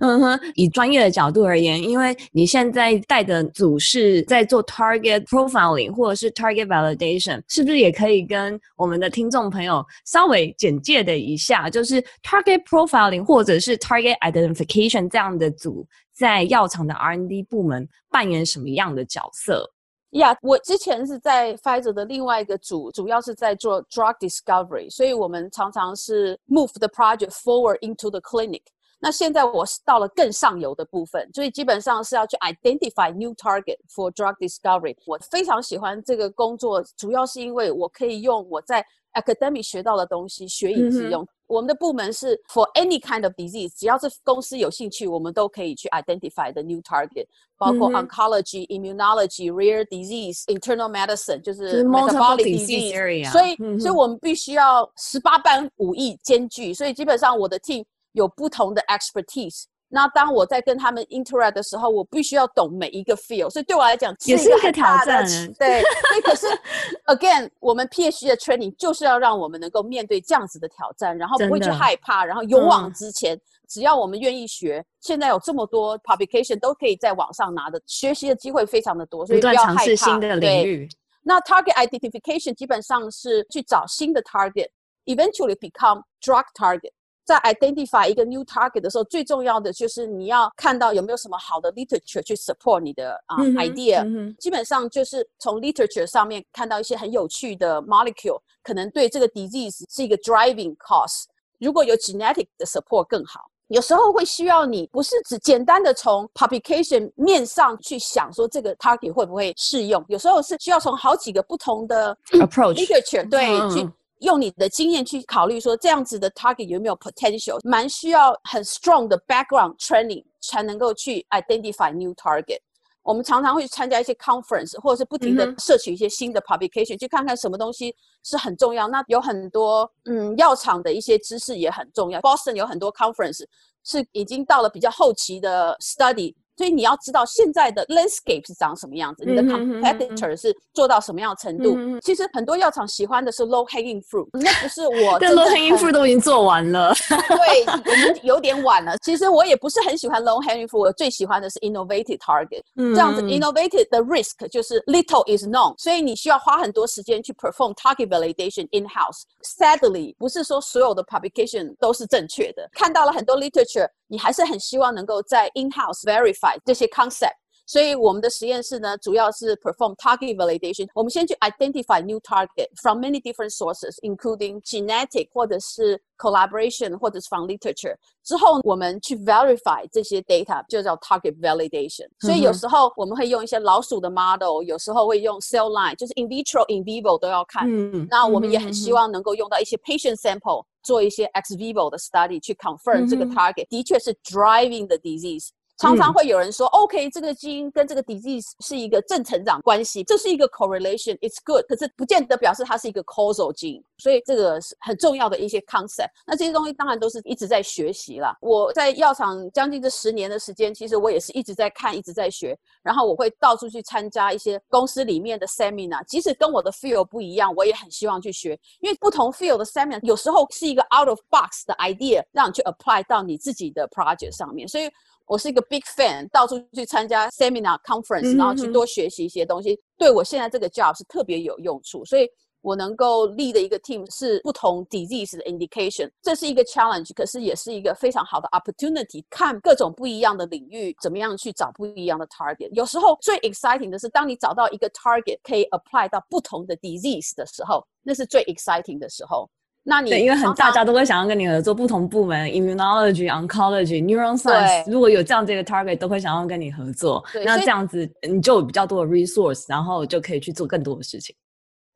[0.00, 19.68] 嗯哼，以专业的角度而言，因为你现在带的组是在做 target profiling 或者是 target validation，是不是也可以跟我们的听众朋友稍微简介的一下，就是 target profiling 或者是 target identification 这样的组在药厂的 R&D 部门扮演什么样的角色？
[20.10, 28.60] 呀我之前是在 Pfizer 的另外一个组，主要是在做 drug discovery，所以我们常常是 move the project forward into the clinic。
[29.01, 34.95] 那现在我是到了更上游的部分，所以基本上是要去 identify new target for drug discovery。
[35.05, 38.83] 我非常喜欢这个工作，主要是因为我可以用我在
[39.13, 41.23] academic 学到的东西学以致用。
[41.23, 47.25] 嗯我们的部门是 for any kind of disease，只要是公司有兴趣，我们都可以去 identify the new target，
[47.57, 53.31] 包括 oncology、immunology、rare disease、internal medicine，就是 metabolic disease area。
[53.31, 56.73] 所以，所以我们必须要十八般武艺兼具。
[56.73, 59.64] 所以，基本上我的 team 有不同的 expertise。
[59.94, 65.22] 那当我在跟他们 interact 的时候，我必须要懂每一个 field，所以对我来讲也是一个挑战。
[65.58, 66.46] 对，所以可是
[67.08, 73.36] again，我们 PhD 的 training 就是要让我们能够面对这样子的挑战，然后不会去害怕，然后勇往直前。
[73.36, 79.72] 嗯、只要我们愿意学，现在有这么多 publication 都可以在网上拿的，学习的机会非常的多，所以不要害怕。
[79.72, 80.88] 不断尝试新的领域。
[81.22, 86.92] 那 target identification 基本上是去找新的 target，eventually become drug target。
[87.24, 94.36] 在 identify 一个 new target 的时候，最重要的就是你要看到有没有什么好的 literature 去 support 你的啊、uh, idea。
[94.36, 101.24] 基本上就是从 literature 上面看到一些很有趣的 molecule，可能对这个 disease 是一个 driving cause。
[101.58, 103.40] 如果有 genetic 的 support 更好。
[103.68, 113.90] 有时候会需要你不是只简单的从 publication 面上去想说这个 target 会不会适用，有时候是需要从好几个不同的 approach literature 对、嗯、去。
[114.22, 122.58] 用你的经验去考虑，说这样子的 target 有没有 potential，蛮需要很 strong 的 background training 才能够去 identify new target。
[123.02, 128.86] 我们常常会参加一些 conference，或者是不停的摄取一些新的 publication，、嗯、去看看什么东西是很重要。
[128.86, 132.20] 那有很多嗯药厂的一些知识也很重要。
[132.20, 133.44] Boston 有很多 conference
[133.82, 136.32] 是已经到了比较后期的 study。
[136.57, 141.77] 所以你要知道现在的 landscape 是长什么样子，你的 competitor 是做到什么样的程度。
[142.01, 145.19] 其实很多药厂喜欢的是 low hanging fruit，那不是我。
[145.19, 146.91] 但 low hanging fruit 都 已经做完了。
[147.09, 148.97] 对，我们有点晚了。
[149.03, 152.63] 其实我也不是很喜欢 low hanging fruit，我最喜欢的是 innovative target。
[152.75, 163.87] 这样子 innovative 的 risk 就是 little is known，所以你需要花很多时间去 perform target validation in house。Sadly，不是说所有的 publication 都是正确的，看到了很多 literature。
[164.11, 170.87] 你还是很希望能够在 in-house verify 这些 concept，所以我们的实验室呢，主要是 perform target validation。
[170.93, 177.95] 我们先去 identify new target from many different sources，including genetic 或者是 collaboration 或者是 from literature。
[178.23, 182.07] 之后我们去 verify 这些 data，就叫 target validation。
[182.21, 187.67] 所以有时候我们会用一些老鼠的 model，有时候会用 cell line，就是 in vitro、in vivo 都要看。
[187.69, 190.63] 嗯，那我们也很希望能够用到一些 patient sample。
[190.83, 195.49] 做一些 ex vivo 的 study 去 confirm 这个 target 的确是 driving the disease。
[195.78, 203.82] 常常会有人说，OK，这个基因跟这个 disease 是一个正成长关系，这是一个 correlation，it's good，可是不见得表示它是一个 causal gene。
[203.98, 206.10] 所以这个是很重要的一些 concept。
[206.26, 208.36] 那这些东西当然都是一直在学习啦。
[208.40, 212.56] 我在药厂将近这十年的时间，其实我也是一直在看，一直在学。
[212.82, 224.36] 然后我会到处去参加一些公司里面的 seminar，即使跟我的 field 不一样，我也很希望去学，因为不同 field 的 seminar 有时候是一个 out of box 的 idea，让你去 apply 到你自己的 project
[224.36, 224.68] 上面。
[224.68, 224.88] 所以。
[225.26, 232.04] 我是一个 big fan，到处去参加 seminar conference，然后去多学习一些东西，嗯、对我现在这个 job 是特别有用处。
[232.04, 232.28] 所以
[232.60, 242.70] 我能够 lead 的一个 team 是不同 disease 的 indication，这是一个 challenge，可是也是一个非常好的 opportunity，看各种不一样的领域，怎么样去找不一样的 target。
[242.72, 249.48] 有时候最 exciting 的是，当你找到一个 target 可以 apply 到不同的 disease 的时候，那是最 exciting 的时候。
[249.84, 257.22] 那你对，因为很大家都会想要跟你合作，不同部门，immunology、oncology、neuroscience，如果有这样这个 target，都会想要跟你合作。
[257.44, 261.34] 那这样子你就有比较多的 resource，然后就可以去做更多的事情。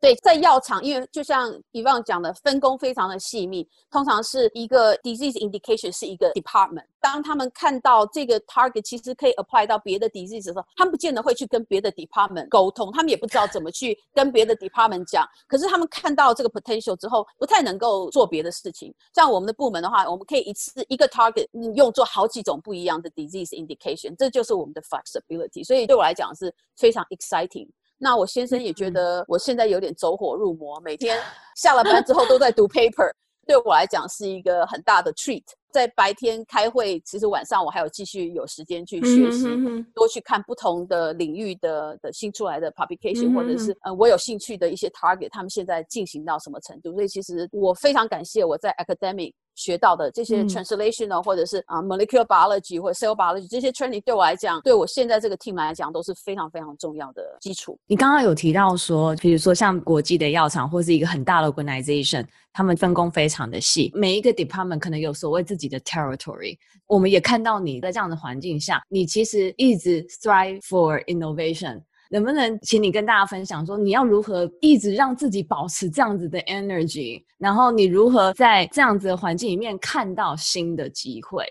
[0.06, 3.68] 对，在药厂，因为就像 Yvonne 讲的，分工非常的细密。
[3.90, 6.84] 通常是一个 disease indication 是一个 department。
[7.00, 15.28] 当他们看到这个 target 其实可以 apply 到别的 disease 的时候，他们不见得会去跟别的 department 沟通，他们也不知道怎么去跟别的 department 讲。
[15.48, 18.94] 可是他们看到这个 potential 之后，不太能够做别的事情。
[19.12, 25.64] 像我们的部门的话，我们可以一次一个 target 用做好几种不一样的 disease indication，这就是我们的 flexibility。
[25.64, 27.66] 所以对我来讲是非常 exciting。
[27.98, 31.18] 那我先生也觉得我现在有点走火入魔，每天
[31.56, 33.10] 下了班之后都在读 paper，
[33.46, 35.42] 对我来讲是一个很大的 treat。
[35.72, 39.44] 在白天开会，其实晚上我还有继续有时间去学习，
[39.94, 46.92] 多去看不同的领域的的新出来的 publication，或者是呃我有兴趣的一些 target，他们现在进行到什么程度。
[46.92, 49.32] 所以其实我非常感谢我在 academic。
[49.56, 57.76] 学到的这些 translational、嗯、或者是啊 molecular biology 或者 cell biology 这些 training 对我来讲，对我现在这个 team 来讲都是非常非常重要的基础。
[57.88, 66.56] 你刚刚有提到说，比如说像国际的药厂或是一个很大的 organization，他们分工非常的细，每一个 department 可能有所谓自己的 territory。
[66.86, 71.80] 我们也看到你在这样的环境下，你其实一直 strive for innovation。
[72.10, 81.44] 能不能请你跟大家分享说，你要如何一直让自己保持这样子的 energy，然后你如何在这样子的环境里面看到新的机会？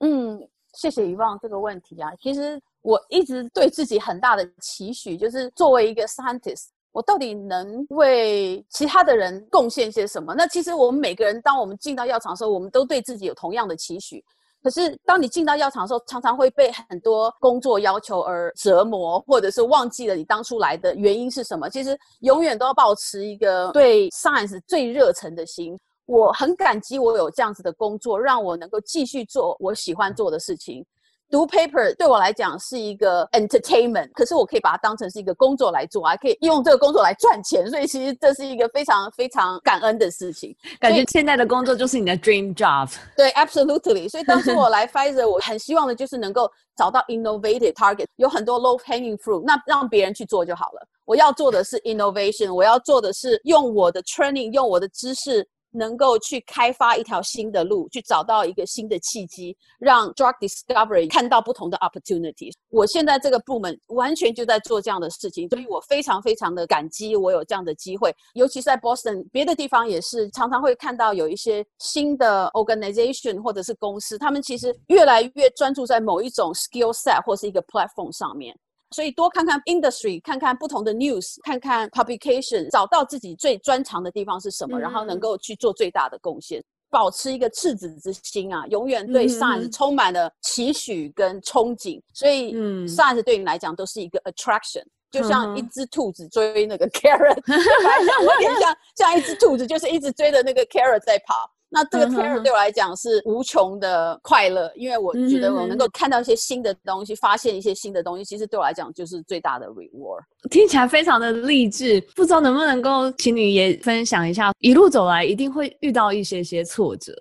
[0.00, 0.40] 嗯，
[0.74, 2.10] 谢谢 Yvonne 这个问题啊。
[2.20, 10.34] 其实我一直对自己很大的期许，就是作为一个 scientist，我到底能为其他的人贡献些什么？
[10.34, 14.24] 那其实我们每个人，当我们进到药厂的时候，我们都对自己有同样的期许。
[14.66, 21.70] 可是，当你进到药厂的时候，常常会被很多工作要求而折磨，或者是忘记了你当初来的原因是什么。
[21.70, 25.78] 其实，永远都要保持一个对 science 最热忱的心。
[26.06, 30.84] 我很感激我有这样子的工作，让我能够继续做我喜欢做的事情。
[31.30, 40.54] 读 paper 对我来讲是一个 entertainment，可是我可以把它当成是一个工作来做，还可以用这个工作来赚钱，所以其实这是一个非常非常感恩的事情。
[40.78, 42.88] 感觉现在的工作就是你的 dream job。
[43.16, 44.08] 对，absolutely。
[44.08, 50.88] 所以当时我来 Pfizer，我很希望的就是能够找到 innovative target，有很多 low hanging fruit，那让别人去做就好了。
[51.04, 55.46] 我要做的是 innovation，我要做的是用我的 training，用我的知识。
[55.76, 62.52] 能够去开发一条新的路，去找到一个新的契机，让 drug discovery 看到不同的 opportunities。
[62.70, 68.14] 我现在这个部门完全就在做这样的事情，所以我非常非常的感激我有这样的机会。
[68.34, 78.56] 尤其是在 Boston，别的地方也是常常会看到有一些新的 organization 或者是公司，他们其实越来越专注在某一种 skill set 或是一个 platform 上面。
[78.96, 92.00] 所以多看看 industry，看看不同的 news，看看 publication，找到自己最专长的地方是什么，嗯、然后能够去做最大的贡献，保持一个赤子之心啊，永远对 science 充满了期许跟憧憬。
[92.14, 97.36] 所以，嗯，science 对你来讲都是一个 attraction，就像一只兔子追那个 carrot，
[98.24, 101.34] 有点像像一只兔子，就是一直追着那个 carrot 在跑。
[101.68, 110.22] 那这个 terror 对我来讲是无穷的快乐，因为我觉得我能够看到一些新的东西，发现一些新的东西，其实对我来讲就是最大的 reward。
[110.50, 117.12] 听起来非常的励志，不知道能不能够请你也分享一下，一路走来一定会遇到一些些挫折。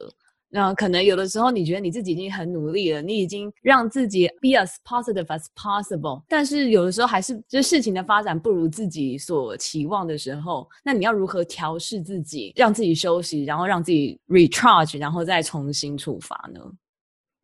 [0.56, 16.62] 那可能有的时候你觉得你自己已经很努力了，你已经让自己 be as positive as possible，但是有的时候还是就是事情的发展不如自己所期望的时候，那你要如何调试自己，让自己休息，然后让自己 recharge，然后再重新出发呢？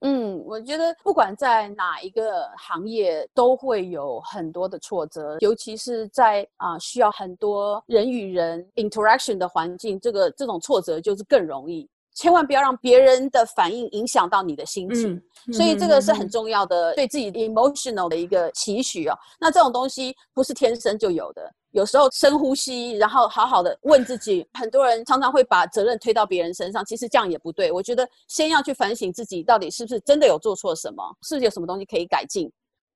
[0.04, 11.89] 嗯，我觉得不管在哪一个行业，都会有很多的挫折，尤其是在啊、需要很多人与人 interaction 的环境，这个这种挫折就是更容易。
[12.21, 19.17] 千万不要让别人的反应影响到你的心情，嗯、所以这个是很重要的，对自己 emotional 的一个期许哦。
[19.39, 24.47] 那这种东西不是天生就有的，有时候深呼吸，然后好好的问自己。
[24.53, 27.72] 很多人常常会把责任推到别人身上，其实这样也不对。
[27.72, 32.51] 我觉得先要去反省自己，到底是不是真的有做错什么，是不是有什么东西可以改进。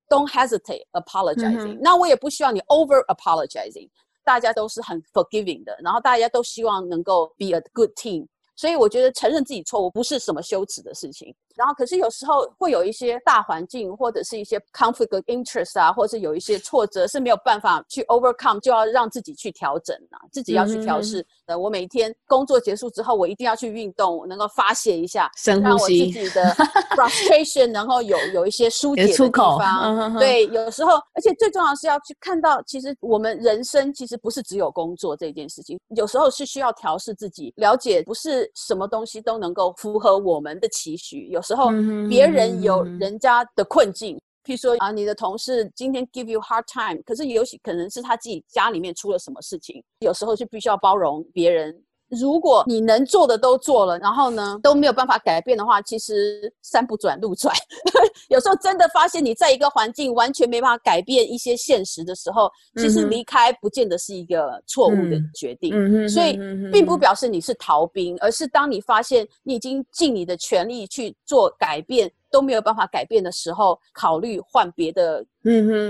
[0.07, 1.79] Don't hesitate apologizing、嗯。
[1.81, 3.89] 那我也不希望你 over apologizing。
[4.23, 8.27] 大家都是很 forgiving 的，然后大家都希望能够 be a good team。
[8.55, 11.33] 所以我觉得承认自己错误不是什么羞耻的事情。
[11.55, 21.25] 然后可是有时候会有一些大环境或者是一些 conflict of interest 啊，或者是有一些挫折是没有办法去 overcome，就要让自己去调整啊，自己要去调试。
[21.45, 26.43] 呃、嗯，我每天工作结束之后，我一定要去运动，能够发泄一下，深呼吸，让我自己的
[26.95, 30.17] frustration 然后有有一些疏解的地方。
[30.19, 41.27] 对，有时候，而且最重要的是要去看到，其实我们人生其实不是只有工作这件事情，有时候是需要调试自己，了解不是什么东西都能够符合我们的期许。
[41.27, 41.69] 有时候
[42.09, 51.83] 别人有人家的困境，譬如说啊，你的同事今天 give you hard time，可是有些可能是他自己家里面出了什么事情，有时候就必须要包容别人。
[52.09, 57.53] 如果你能做的都做了，然后呢都没有办法改变的话，其实山不转路转。
[58.29, 65.73] 有时候真的发现你在一个环境完全没办法改变一些现实的时候，其实离开不见得是一个错误的决定。
[65.73, 66.37] 嗯、所以
[66.71, 75.25] 并不表示你是逃兵，而是当你发现你已经尽你的全力去做改变都没有办法改变的时候，考虑换别的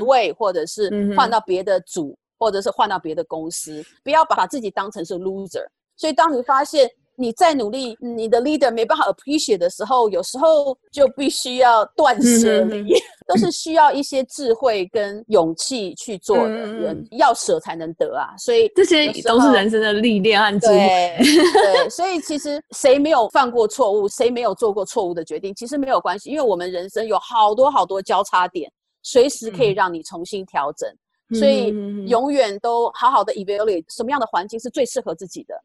[0.05, 5.65] 位，或者是换到别的组，或者是换到别的公司，不要把自己当成是 loser。
[5.95, 16.49] 所以，当你发现你再努力，你的 leader 没办法 appreciate 的时候，有时候就必须要断舍离，嗯、 都是需要一些智慧跟勇气去做的。
[16.49, 18.35] 人、嗯、要舍才能得啊！
[18.37, 20.75] 所以这些都是人生的历练和智慧。
[20.75, 21.17] 对，
[21.85, 28.69] 对，所以其实谁没有犯过错误，谁没有做过错误的决定，其实没有关系，因为我们人生有好多好多交叉点，
[29.03, 30.89] 随时可以让你重新调整。
[31.29, 31.73] 嗯、所以
[32.07, 35.55] 永远都好好的 evaluate 什么样的环境是最适合自己的。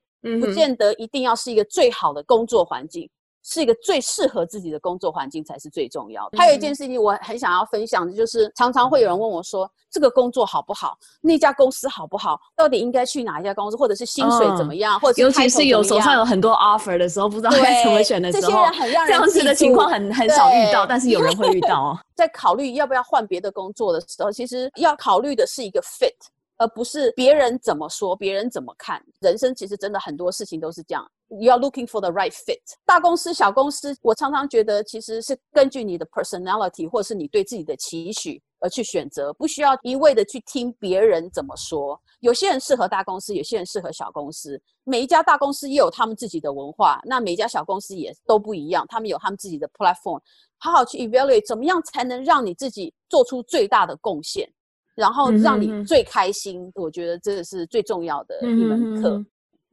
[0.40, 3.08] 不见得一定要是一个最好的工作环境，
[3.42, 6.38] 是一个最适合自己的工作环境才是最重要的。
[6.38, 10.98] 还有一件事情我很想要分享的，就是常常会有人问我说，这个工作好不好？
[11.22, 12.38] 那家公司好不好？
[12.54, 13.76] 到底应该去哪一家公司？
[13.78, 15.00] 或者是薪水怎么样？
[15.00, 21.98] 或者尤其是有手上有很多 offer 的时候，不知道该怎么选的时候，这些人很让人这样子的情况很很少遇到，但是有人会遇到哦。
[22.14, 26.12] 在考虑要不要换别的工作的时候，其实要考虑的是一个 fit。
[26.60, 29.02] 而不是别人怎么说，别人怎么看。
[29.20, 31.10] 人生其实真的很多事情都是这样。
[31.28, 32.60] You are looking for the right fit。
[32.84, 41.98] 大公司、小公司，我常常觉得其实是根据你的 personality 或是你对自己的期许而去选择，不需要一味的去听别人怎么说。
[42.18, 44.60] 有些人适合大公司，有些人适合小公司。
[44.84, 50.20] 每一家大公司也有他们自己的文化，那每一家小公司也都不一样，他们有他们自己的 platform。
[50.58, 54.52] 好好去 evaluate，怎么样才能让你自己做出最大的贡献？
[54.94, 59.10] 然后让你最开心，我觉得这是最重要的一门课。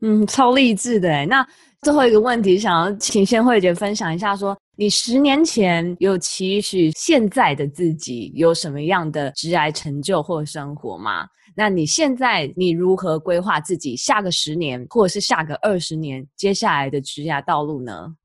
[0.02, 1.26] 嗯，嗯，超励志的哎。
[1.26, 1.46] 那
[1.82, 11.28] 最后一个问题，想要请先慧姐分享一下说，说你十年前有期许现在的自己有什么样的职涯成就或生活吗？
[11.56, 18.16] 那你现在你如何规划自己下个十年或者是下个二十年接下来的职涯道路呢？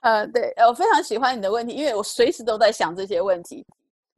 [0.00, 3.66] 呃，对，我非常喜欢你的问题，因为我随时都在想这些问题。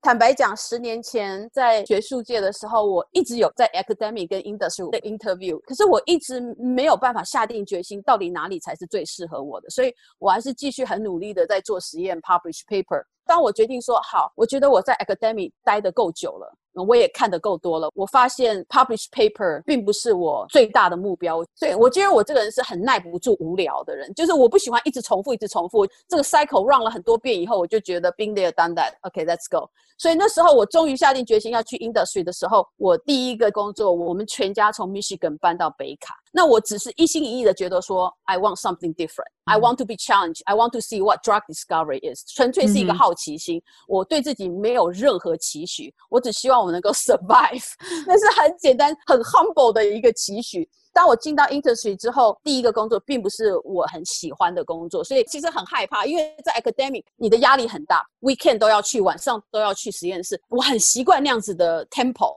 [0.02, 13.04] 坦白讲，十年前在学术界的时候，我一直有在 academic 跟 industry 的 interview，可是我一直没有办法下定决心，到底哪里才是最适合我的，所以我还是继续很努力的在做实验，publish paper。
[13.26, 16.52] 当我决定说好，我觉得我在 academy 待得够久了。
[16.86, 29.68] 我也看得够多了，我发现 publish paper 并不是我最大的目标，所以我觉得我这个人是很耐不住无聊的人，就是我不喜欢一直重复，一直重复这个 cycle run 了很多遍以后，我就觉得 been there done that，OK，let's go。
[29.98, 36.14] 所以那时候我终于下定决心要去 industry 的时候，我第一个工作，我们全家从 Michigan 搬到北卡。
[36.32, 39.30] 那我只是一心一意的觉得说，I want something different.
[39.44, 40.42] I want to be challenged.
[40.44, 42.24] I want to see what drug discovery is.
[42.32, 43.54] 纯粹是一个好奇心。
[43.54, 43.84] Mm hmm.
[43.88, 47.64] 我对自己没有任何期许，我只希望我能够 survive。
[48.06, 50.68] 那是很简单、很 humble 的一个期许。
[50.92, 60.40] 当我进到 industry 之后，第一个工作并不是我很喜欢的工作，所以其实很害怕，因为在 academic 你的压力很大，weekend 都要去，晚上都要去实验室。
[60.48, 62.36] 我很习惯那样子的 tempo，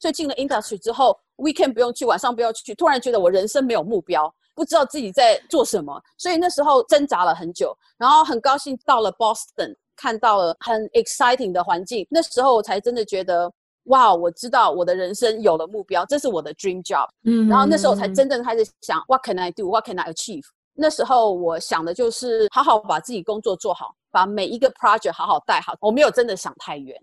[0.00, 1.14] 所以进了 industry 之后。
[1.36, 2.74] Weekend 不用去，晚上不要去。
[2.74, 7.76] 突然觉得我人生没有目标，不知道自己在做什么，所以那时候挣扎了很久。
[7.98, 12.06] 然后很高兴到了 Boston，看到了很 exciting 的环境。
[12.10, 13.52] 那时候我才真的觉得，
[13.84, 17.08] 哇，我知道我的人生有了目标，这是我的 dream job。
[17.24, 19.68] 嗯，然后那时候我才真正开始想，What can I do?
[19.68, 20.44] What can I achieve?
[20.76, 25.74] 那时候我想的就是好好把自己工作做好，把每一个 project 好好带好。
[25.80, 27.00] 我没有真的想太远。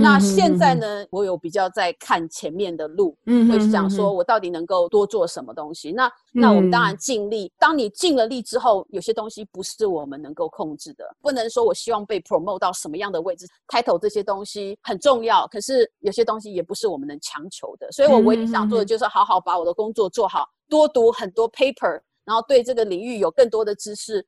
[0.00, 5.90] 那现在呢，我有比较在看前面的路，嗯，会想说我到底能够多做什么东西。
[5.90, 7.52] 那那我们当然尽力。
[7.58, 17.90] 当你尽了力之后，有些东西不是我们能够控制的，不能说我希望被 promote 到什么样的位置，title 这些东西很重要，可是有些东西也不是我们能强求的。
[17.90, 24.24] 所以我唯一想做的就是好好把我的工作做好，多读很多 paper，然后对这个领域有更多的知识。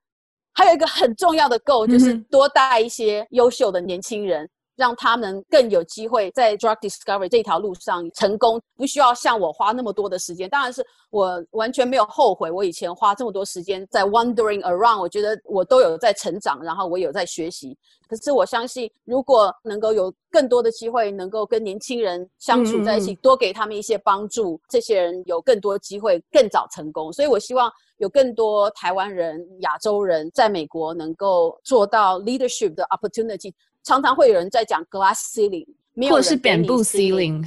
[0.53, 4.51] 还有一个很重要的 goal 就是多带一些优秀的年轻人。
[4.81, 10.49] 让他们更有机会在 drug discovery 这条路上成功，不需要像我花那么多的时间。
[10.49, 17.77] 当然是我完全没有后悔，我以前花这么多时间在 wandering around，我觉得我都有在成长，然后我有在学习。
[18.09, 27.13] 可是我相信，如果能够有更多的机会，能够跟年轻人相处在一起，多给他们一些帮助，这些人有更多机会更早成功。
[27.13, 33.53] 所以我希望有更多台湾人、亚洲人在美国能够做到 leadership 的 opportunity。
[33.83, 35.67] 常常会有人在讲 glass ceiling，
[36.01, 37.47] 没有或者是 bamboo ceiling，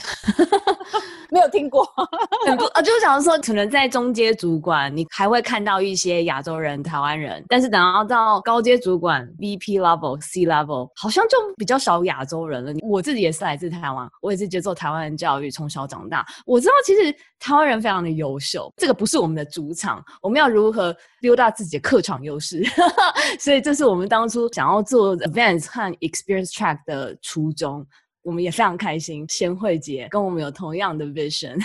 [1.31, 1.83] 没有听过。
[2.55, 12.71] 不啊，就是想说，可能在中阶主管，你还会看到一些亚洲人、台湾人，但是等到到高阶主管 VP level、C level，好像就比较少亚洲人了。
[12.83, 16.23] 我自己也是来自台湾，我也是接受台湾人教育，从小长大。
[16.45, 22.63] 我知道其实台湾人非常的优秀，这个不是我们的主场，我们要如何 build up 自己的客场优势？
[23.39, 27.83] 所以这是我们当初想要做 Advance 和 Experience Track 的初衷。
[28.22, 31.58] 我们也非常开心，贤惠姐跟我们有同样的 vision。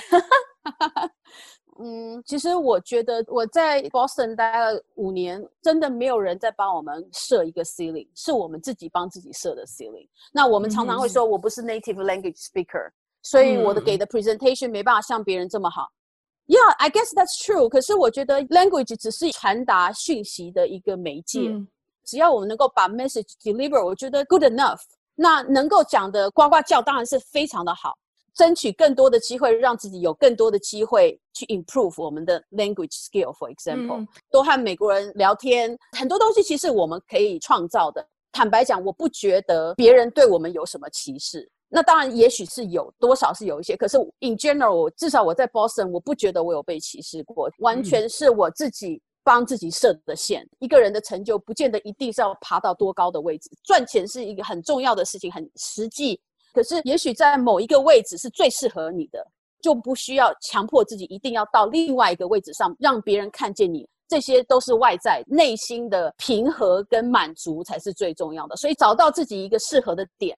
[1.80, 10.08] 嗯，其实我觉得我在 Boston 待了五年，真的没有人在帮我们设一个 ceiling，是我们自己帮自己设的 ceiling。
[10.32, 15.92] 那我们常常会说，我不是 native language speaker，、嗯、所以我的给的 presentation 没办法像别人这么好。
[16.46, 17.68] Yeah, I guess that's true。
[17.68, 21.68] 可是我觉得 language 只是传达讯息的一个媒介，嗯、
[22.06, 24.80] 只要我们能够把 message deliver，我觉得 good enough。
[25.21, 27.93] 那能够讲的呱呱叫当然是非常的好，
[28.37, 33.35] 争取更多的机会，让自己有更多的机会去 improve 我们的 language skill。
[33.35, 38.07] For example，、嗯、多和美国人聊天，很多东西其实我们可以创造的。
[38.31, 41.51] 坦白讲，我不觉得别人对我们有什么歧视。
[41.69, 49.03] 那当然，也许是有多少是有一些，可是 in general，至少我在 Boston，我不觉得我有被歧视过，完全是我自己。
[49.29, 53.51] 帮自己设的线，一个人的成就不见得一定是要爬到多高的位置。
[53.63, 56.19] 赚钱是一个很重要的事情，很实际。
[56.55, 59.23] 可是，也许在某一个位置是最适合你的，
[59.61, 63.87] 就不需要强迫自己一定要到另外一个位置上，让别人看见你。
[64.09, 68.57] 这些都是外在，内心的平和跟满足才是最重要的。
[68.57, 70.35] 所以，找到自己一个适合的点。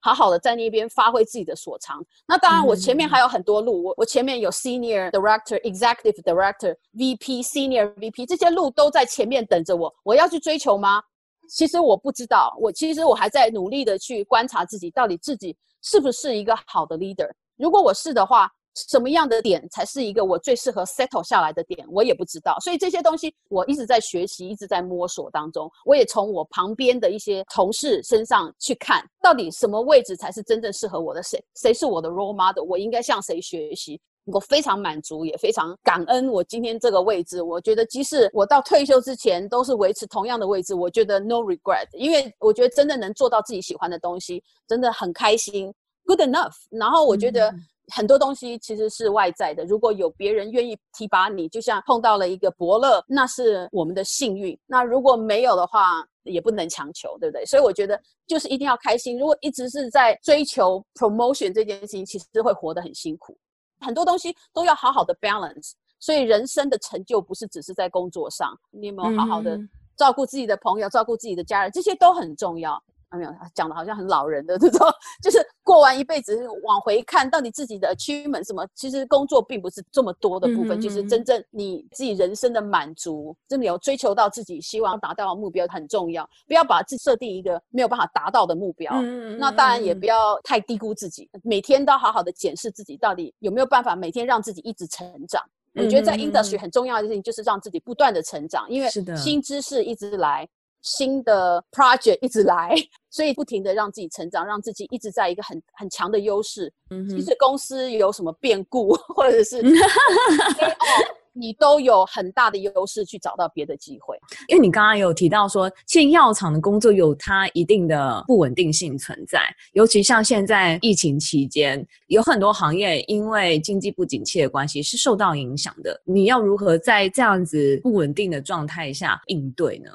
[0.00, 2.04] 好好的在那边发挥自己的所长。
[2.26, 3.82] 那当然，我前面还有很多路。
[3.84, 9.94] 我我前面有 Senior Director、Executive Director、VP、Senior VP 这些路都在前面等着我。
[10.02, 11.02] 我要去追求吗？
[11.48, 12.56] 其实我不知道。
[12.60, 17.30] 我其实我还在努力的去观察自己，到底自己是不是一个好的 leader。
[17.56, 18.50] 如果我是的话。
[18.88, 22.56] 什么样的点才是一个我最适合 settle 下来的点，我也不知道。
[22.60, 25.70] 所以这些东西我一直在学习，一直在摸索当中。
[25.84, 34.00] 我也从我旁边的一些同事身上去看，到底什么位置才是真正适合我的，谁谁是我的 role model，我应该向谁学习。
[34.30, 37.40] 我非常满足，也非常感恩我今天这个位置。
[37.40, 45.72] 我觉得即使我到退休之前都是维持同样的位置，我觉得 no regret，因为我觉得真的能做到自己喜欢的东西，真的很开心
[46.04, 46.52] ，good enough。
[46.70, 47.50] 然后我觉得。
[47.88, 54.58] 嗯很多东西其实是外在的，如果有别人愿意提拔你，就像碰到了一个伯乐，那是我们的幸运。
[54.66, 57.46] 那如果没有的话，也不能强求，对不对？
[57.46, 59.18] 所以我觉得就是一定要开心。
[59.18, 63.36] 如果一直是在追求 promotion 这件事情，其实会活得很辛苦。
[63.80, 69.58] 很多东西都要好好的 balance，所以人生的成就不是只是在工作上，你有没有好好的
[69.96, 72.82] 照顾自己的朋友，照顾自己的家人，这些都很重要。
[73.08, 74.86] 啊，没有，讲的好像很老人的这种，
[75.22, 78.66] 就是过完一辈子往回看，到底自己的 achievement 什么？
[78.74, 86.28] 其实工作并不是这么多的部分，嗯、就是真正你自己人生的满足，真的有追求到自己希望达到的目标很重要。
[86.46, 91.30] 不要把自己设定一个没有办法达到的目标，嗯、那当然也不要太低估自己。
[91.42, 95.42] 每天都好好的检视自己，到底有没有办法每天让自己一直成长。
[95.74, 100.46] 我觉得在 industry 很重要的事情就是让自己不断的成长，因为新知识一直来。
[100.80, 102.72] 新的 project 一直来，
[103.10, 106.72] 所以不停的让自己成长，让自己一直在一个很很强的优势。
[106.90, 109.62] 嗯哼，即使公司有什么变故，或者是
[111.32, 114.18] 你都有很大的优势去找到别的机会。
[114.48, 119.40] 因为你刚刚有提到说，其实药厂的工作有它一定的不稳定性存在，
[119.72, 126.00] 尤其像现在疫情期间，有很多行业因为经济不景气的关系是受到影响的。
[126.04, 129.90] 你要如何在这样子不稳定的状态下应对呢？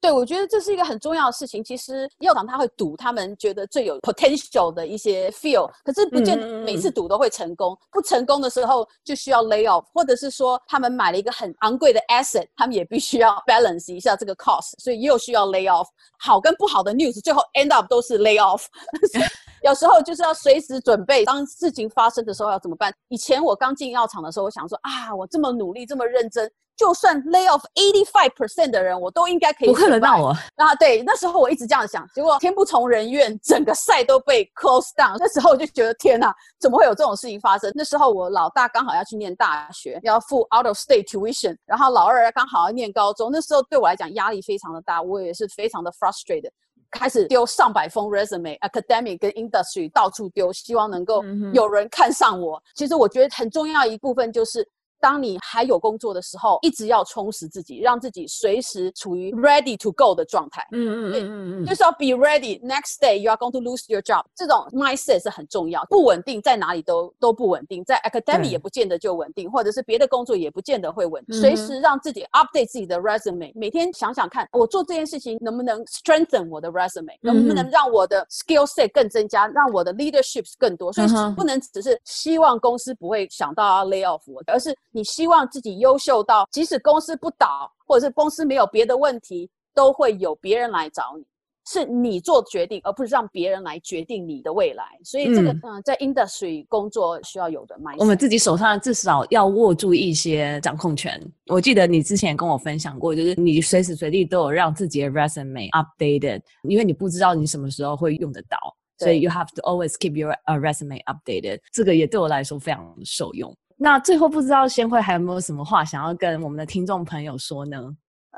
[0.00, 1.64] 对，我觉得这是一个很重要的事情。
[1.64, 7.72] 其实药厂他会赌他们觉得最有 potential 的一些 field，可是不见得每次赌都会成功。
[7.72, 15.86] 嗯、不成功的时候就需要 lay off，或者是说他们买了一个很昂贵的 asset，他们也必须要 balance 一下这个 cost，所以又需要 lay off。
[16.18, 18.66] 好跟不好的 news 最后 end up 都是 lay off。
[19.66, 22.94] 有时候就是要随时准备，当事情发生的时候要怎么办？
[23.08, 26.48] 以前我刚进药厂的时候，我想说啊，我这么努力，这么认真。
[26.76, 29.68] 就算 lay off eighty five percent 的人，我都应该可以。
[29.68, 30.28] 不会轮到我。
[30.56, 35.16] 啊，对，那时候我一直这样想，结果天不从人愿，整个 site 都被 close down。
[35.18, 37.72] 那时候我就觉得天哪，怎么会有这种事情发生？
[37.74, 43.30] 那时候我老大刚好要去念大学，要付 out of state tuition，然后老二刚好要念高中。
[43.32, 46.50] 那时候对我来讲压力非常的大，我也是非常的 frustrated，
[46.96, 51.22] 开始丢上百封 resume，academic 跟 industry 到处丢，希望能够
[51.52, 52.62] 有人看上我。
[52.74, 54.66] 其实我觉得很重要一部分就是。
[55.00, 60.66] 当你还有工作的时候，一直要充实自己，让自己随时处于 ready to go 的状态。
[60.72, 62.60] 嗯嗯嗯嗯嗯，就是要 be ready。
[62.60, 64.24] Next day you are going to lose your job。
[64.34, 65.84] 这种 mindset 是很重要。
[65.90, 71.40] 不稳定在哪里都都不稳定，在 academy 也不见得就稳定，或者是别的工作也不见得会稳定。
[71.40, 80.92] 随时让自己 update 自己的 resume，每天想想看，我做这件事情能不能 strengthen 我的 resume，能不能让我的 skill set 更增加，让我的 leaderships 更多。
[80.92, 84.76] 所以不能只是希望公司不会想到要 lay off 我，而是。
[84.96, 91.24] 你希望自己优秀到，即使公司不倒，或者是公司没有别的问题，都会有别人来找你，
[91.66, 94.84] 是你做决定，而不是让别人来决定你的未来。
[95.04, 97.98] 所以这个，嗯，呃、在 industry 工作需要有的 mindset。
[97.98, 101.20] 我们自己手上至少要握住一些掌控权。
[101.48, 108.56] 我记得你之前跟我分享过，就是你随时随地都有让自己的 resume updated，因为你不知道你什么时候会用得到，
[108.96, 111.60] 所以 you have to always keep your resume updated。
[111.70, 113.54] 这个也对我来说非常受用。
[113.76, 117.78] 那最后不知道先会还有没有什么话想要跟我们的听众朋友说呢？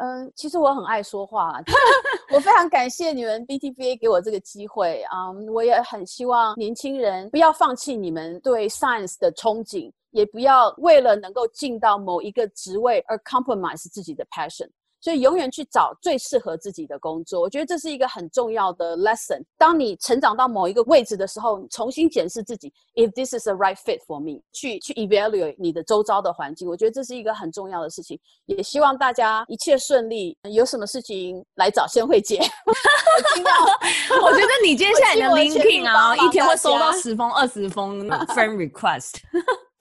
[0.01, 1.61] 嗯，其实我很爱说话，
[2.33, 14.69] 我非常感谢你们 BTBA 给我这个机会啊我也很希望年轻人不要放弃你们对 science 的憧憬，也不要为了能够进到某一个职位而 compromise 自己的 passion。
[15.01, 19.41] 所以永远去找最适合自己的工作，我觉得这是一个很重要的 lesson。
[19.57, 28.19] 当你成长到某一个位置的时候，重新检视自己，if this is a right fit for me，去去 evaluate 你的周遭的环境，我觉得这是一个很重要的事情。
[28.47, 32.39] 也希望大家一切顺利，有什么事情来找先慧姐。
[34.23, 39.15] 我觉得你接下来的 LinkedIn 啊，一天会收到十封、二十封 friend request。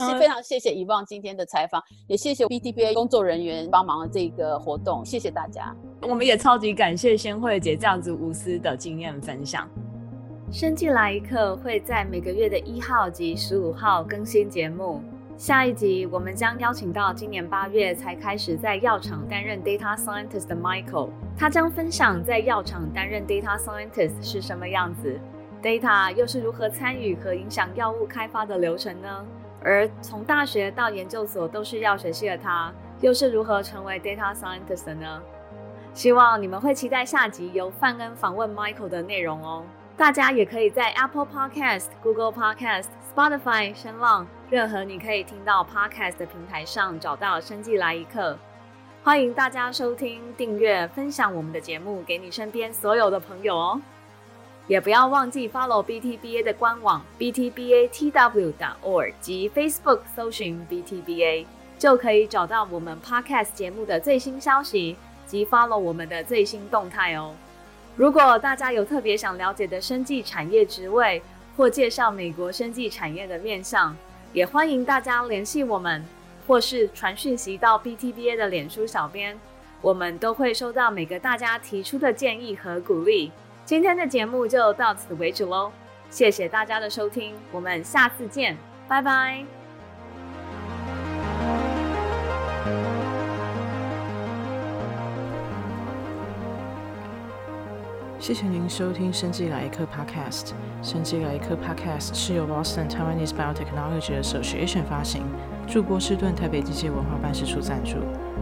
[0.06, 5.74] 是非常谢谢 Yvonne 今天的采访，也谢谢 BTBA 工作人员帮忙的这个活动，谢谢大家。
[6.02, 9.68] 我们也超级感谢先慧姐这样子无私的经验分享。
[10.52, 15.02] 生计来一刻会在每个月的一号及十五号更新节目。
[15.36, 25.18] 下一集我们将邀请到今年八月才开始在药厂担任 Data Scientist 的 Michael，他将分享在药厂担任 Data Scientist 是什么样子
[25.60, 29.26] ，Data 又是如何参与和影响药物开发的流程呢？
[29.68, 35.20] 而从大学到研究所都是药学系的他，又是如何成为 data scientist 的呢？
[35.92, 39.62] 希望你们会期待下集由范恩访问 Michael 的内容哦。
[39.94, 48.32] 大家也可以在 Apple Podcast、Google Podcast、Spotify、声浪任何你可以听到 Podcast 的平台上找到《生技来一课》。
[49.04, 53.80] 欢迎大家收听、订阅、分享我们的节目给你身边所有的朋友哦。
[54.68, 61.46] 也不要忘记 follow BTBA 的官网 btbatw.org 及 Facebook 搜寻 BTBA，
[61.78, 64.94] 就可以找到我们 Podcast 节目的最新消息
[65.26, 67.34] 及 follow 我们的最新动态哦。
[67.96, 71.22] 如果大家有特别想了解的生技产业职位，
[71.56, 73.96] 或介绍美国生技产业的面向，
[74.34, 76.04] 也欢迎大家联系我们，
[76.46, 79.40] 或是传讯息到 BTBA 的脸书小编，
[79.80, 83.32] 我们都会收到每个大家提出的建议和鼓励。
[83.68, 85.70] 今天的节目就到此为止喽，
[86.08, 88.56] 谢谢大家的收听，我们下次见，
[88.88, 89.44] 拜拜。
[98.18, 100.46] 谢谢您收听《生技来一课》Podcast，
[100.82, 105.24] 《生技来一课》Podcast 是由 Boston Taiwanese Biotechnology Association 发行，
[105.66, 107.98] 驻波士顿台北机械文化办事处赞助。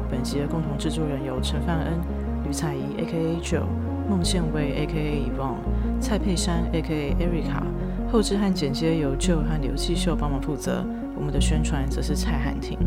[0.08, 2.00] 本集的共同制作人有陈范恩、
[2.44, 3.40] 吕采仪 （A.K.A.
[3.42, 3.85] Joe）。
[4.08, 5.28] 孟宪威 （A.K.A.
[5.28, 5.58] Yvonne）、
[6.00, 7.14] 蔡佩珊 （A.K.A.
[7.14, 7.62] Erica），
[8.10, 10.84] 后置和剪接由 Joe 和刘继秀帮忙负责。
[11.16, 12.78] 我们的宣传则是蔡汉庭。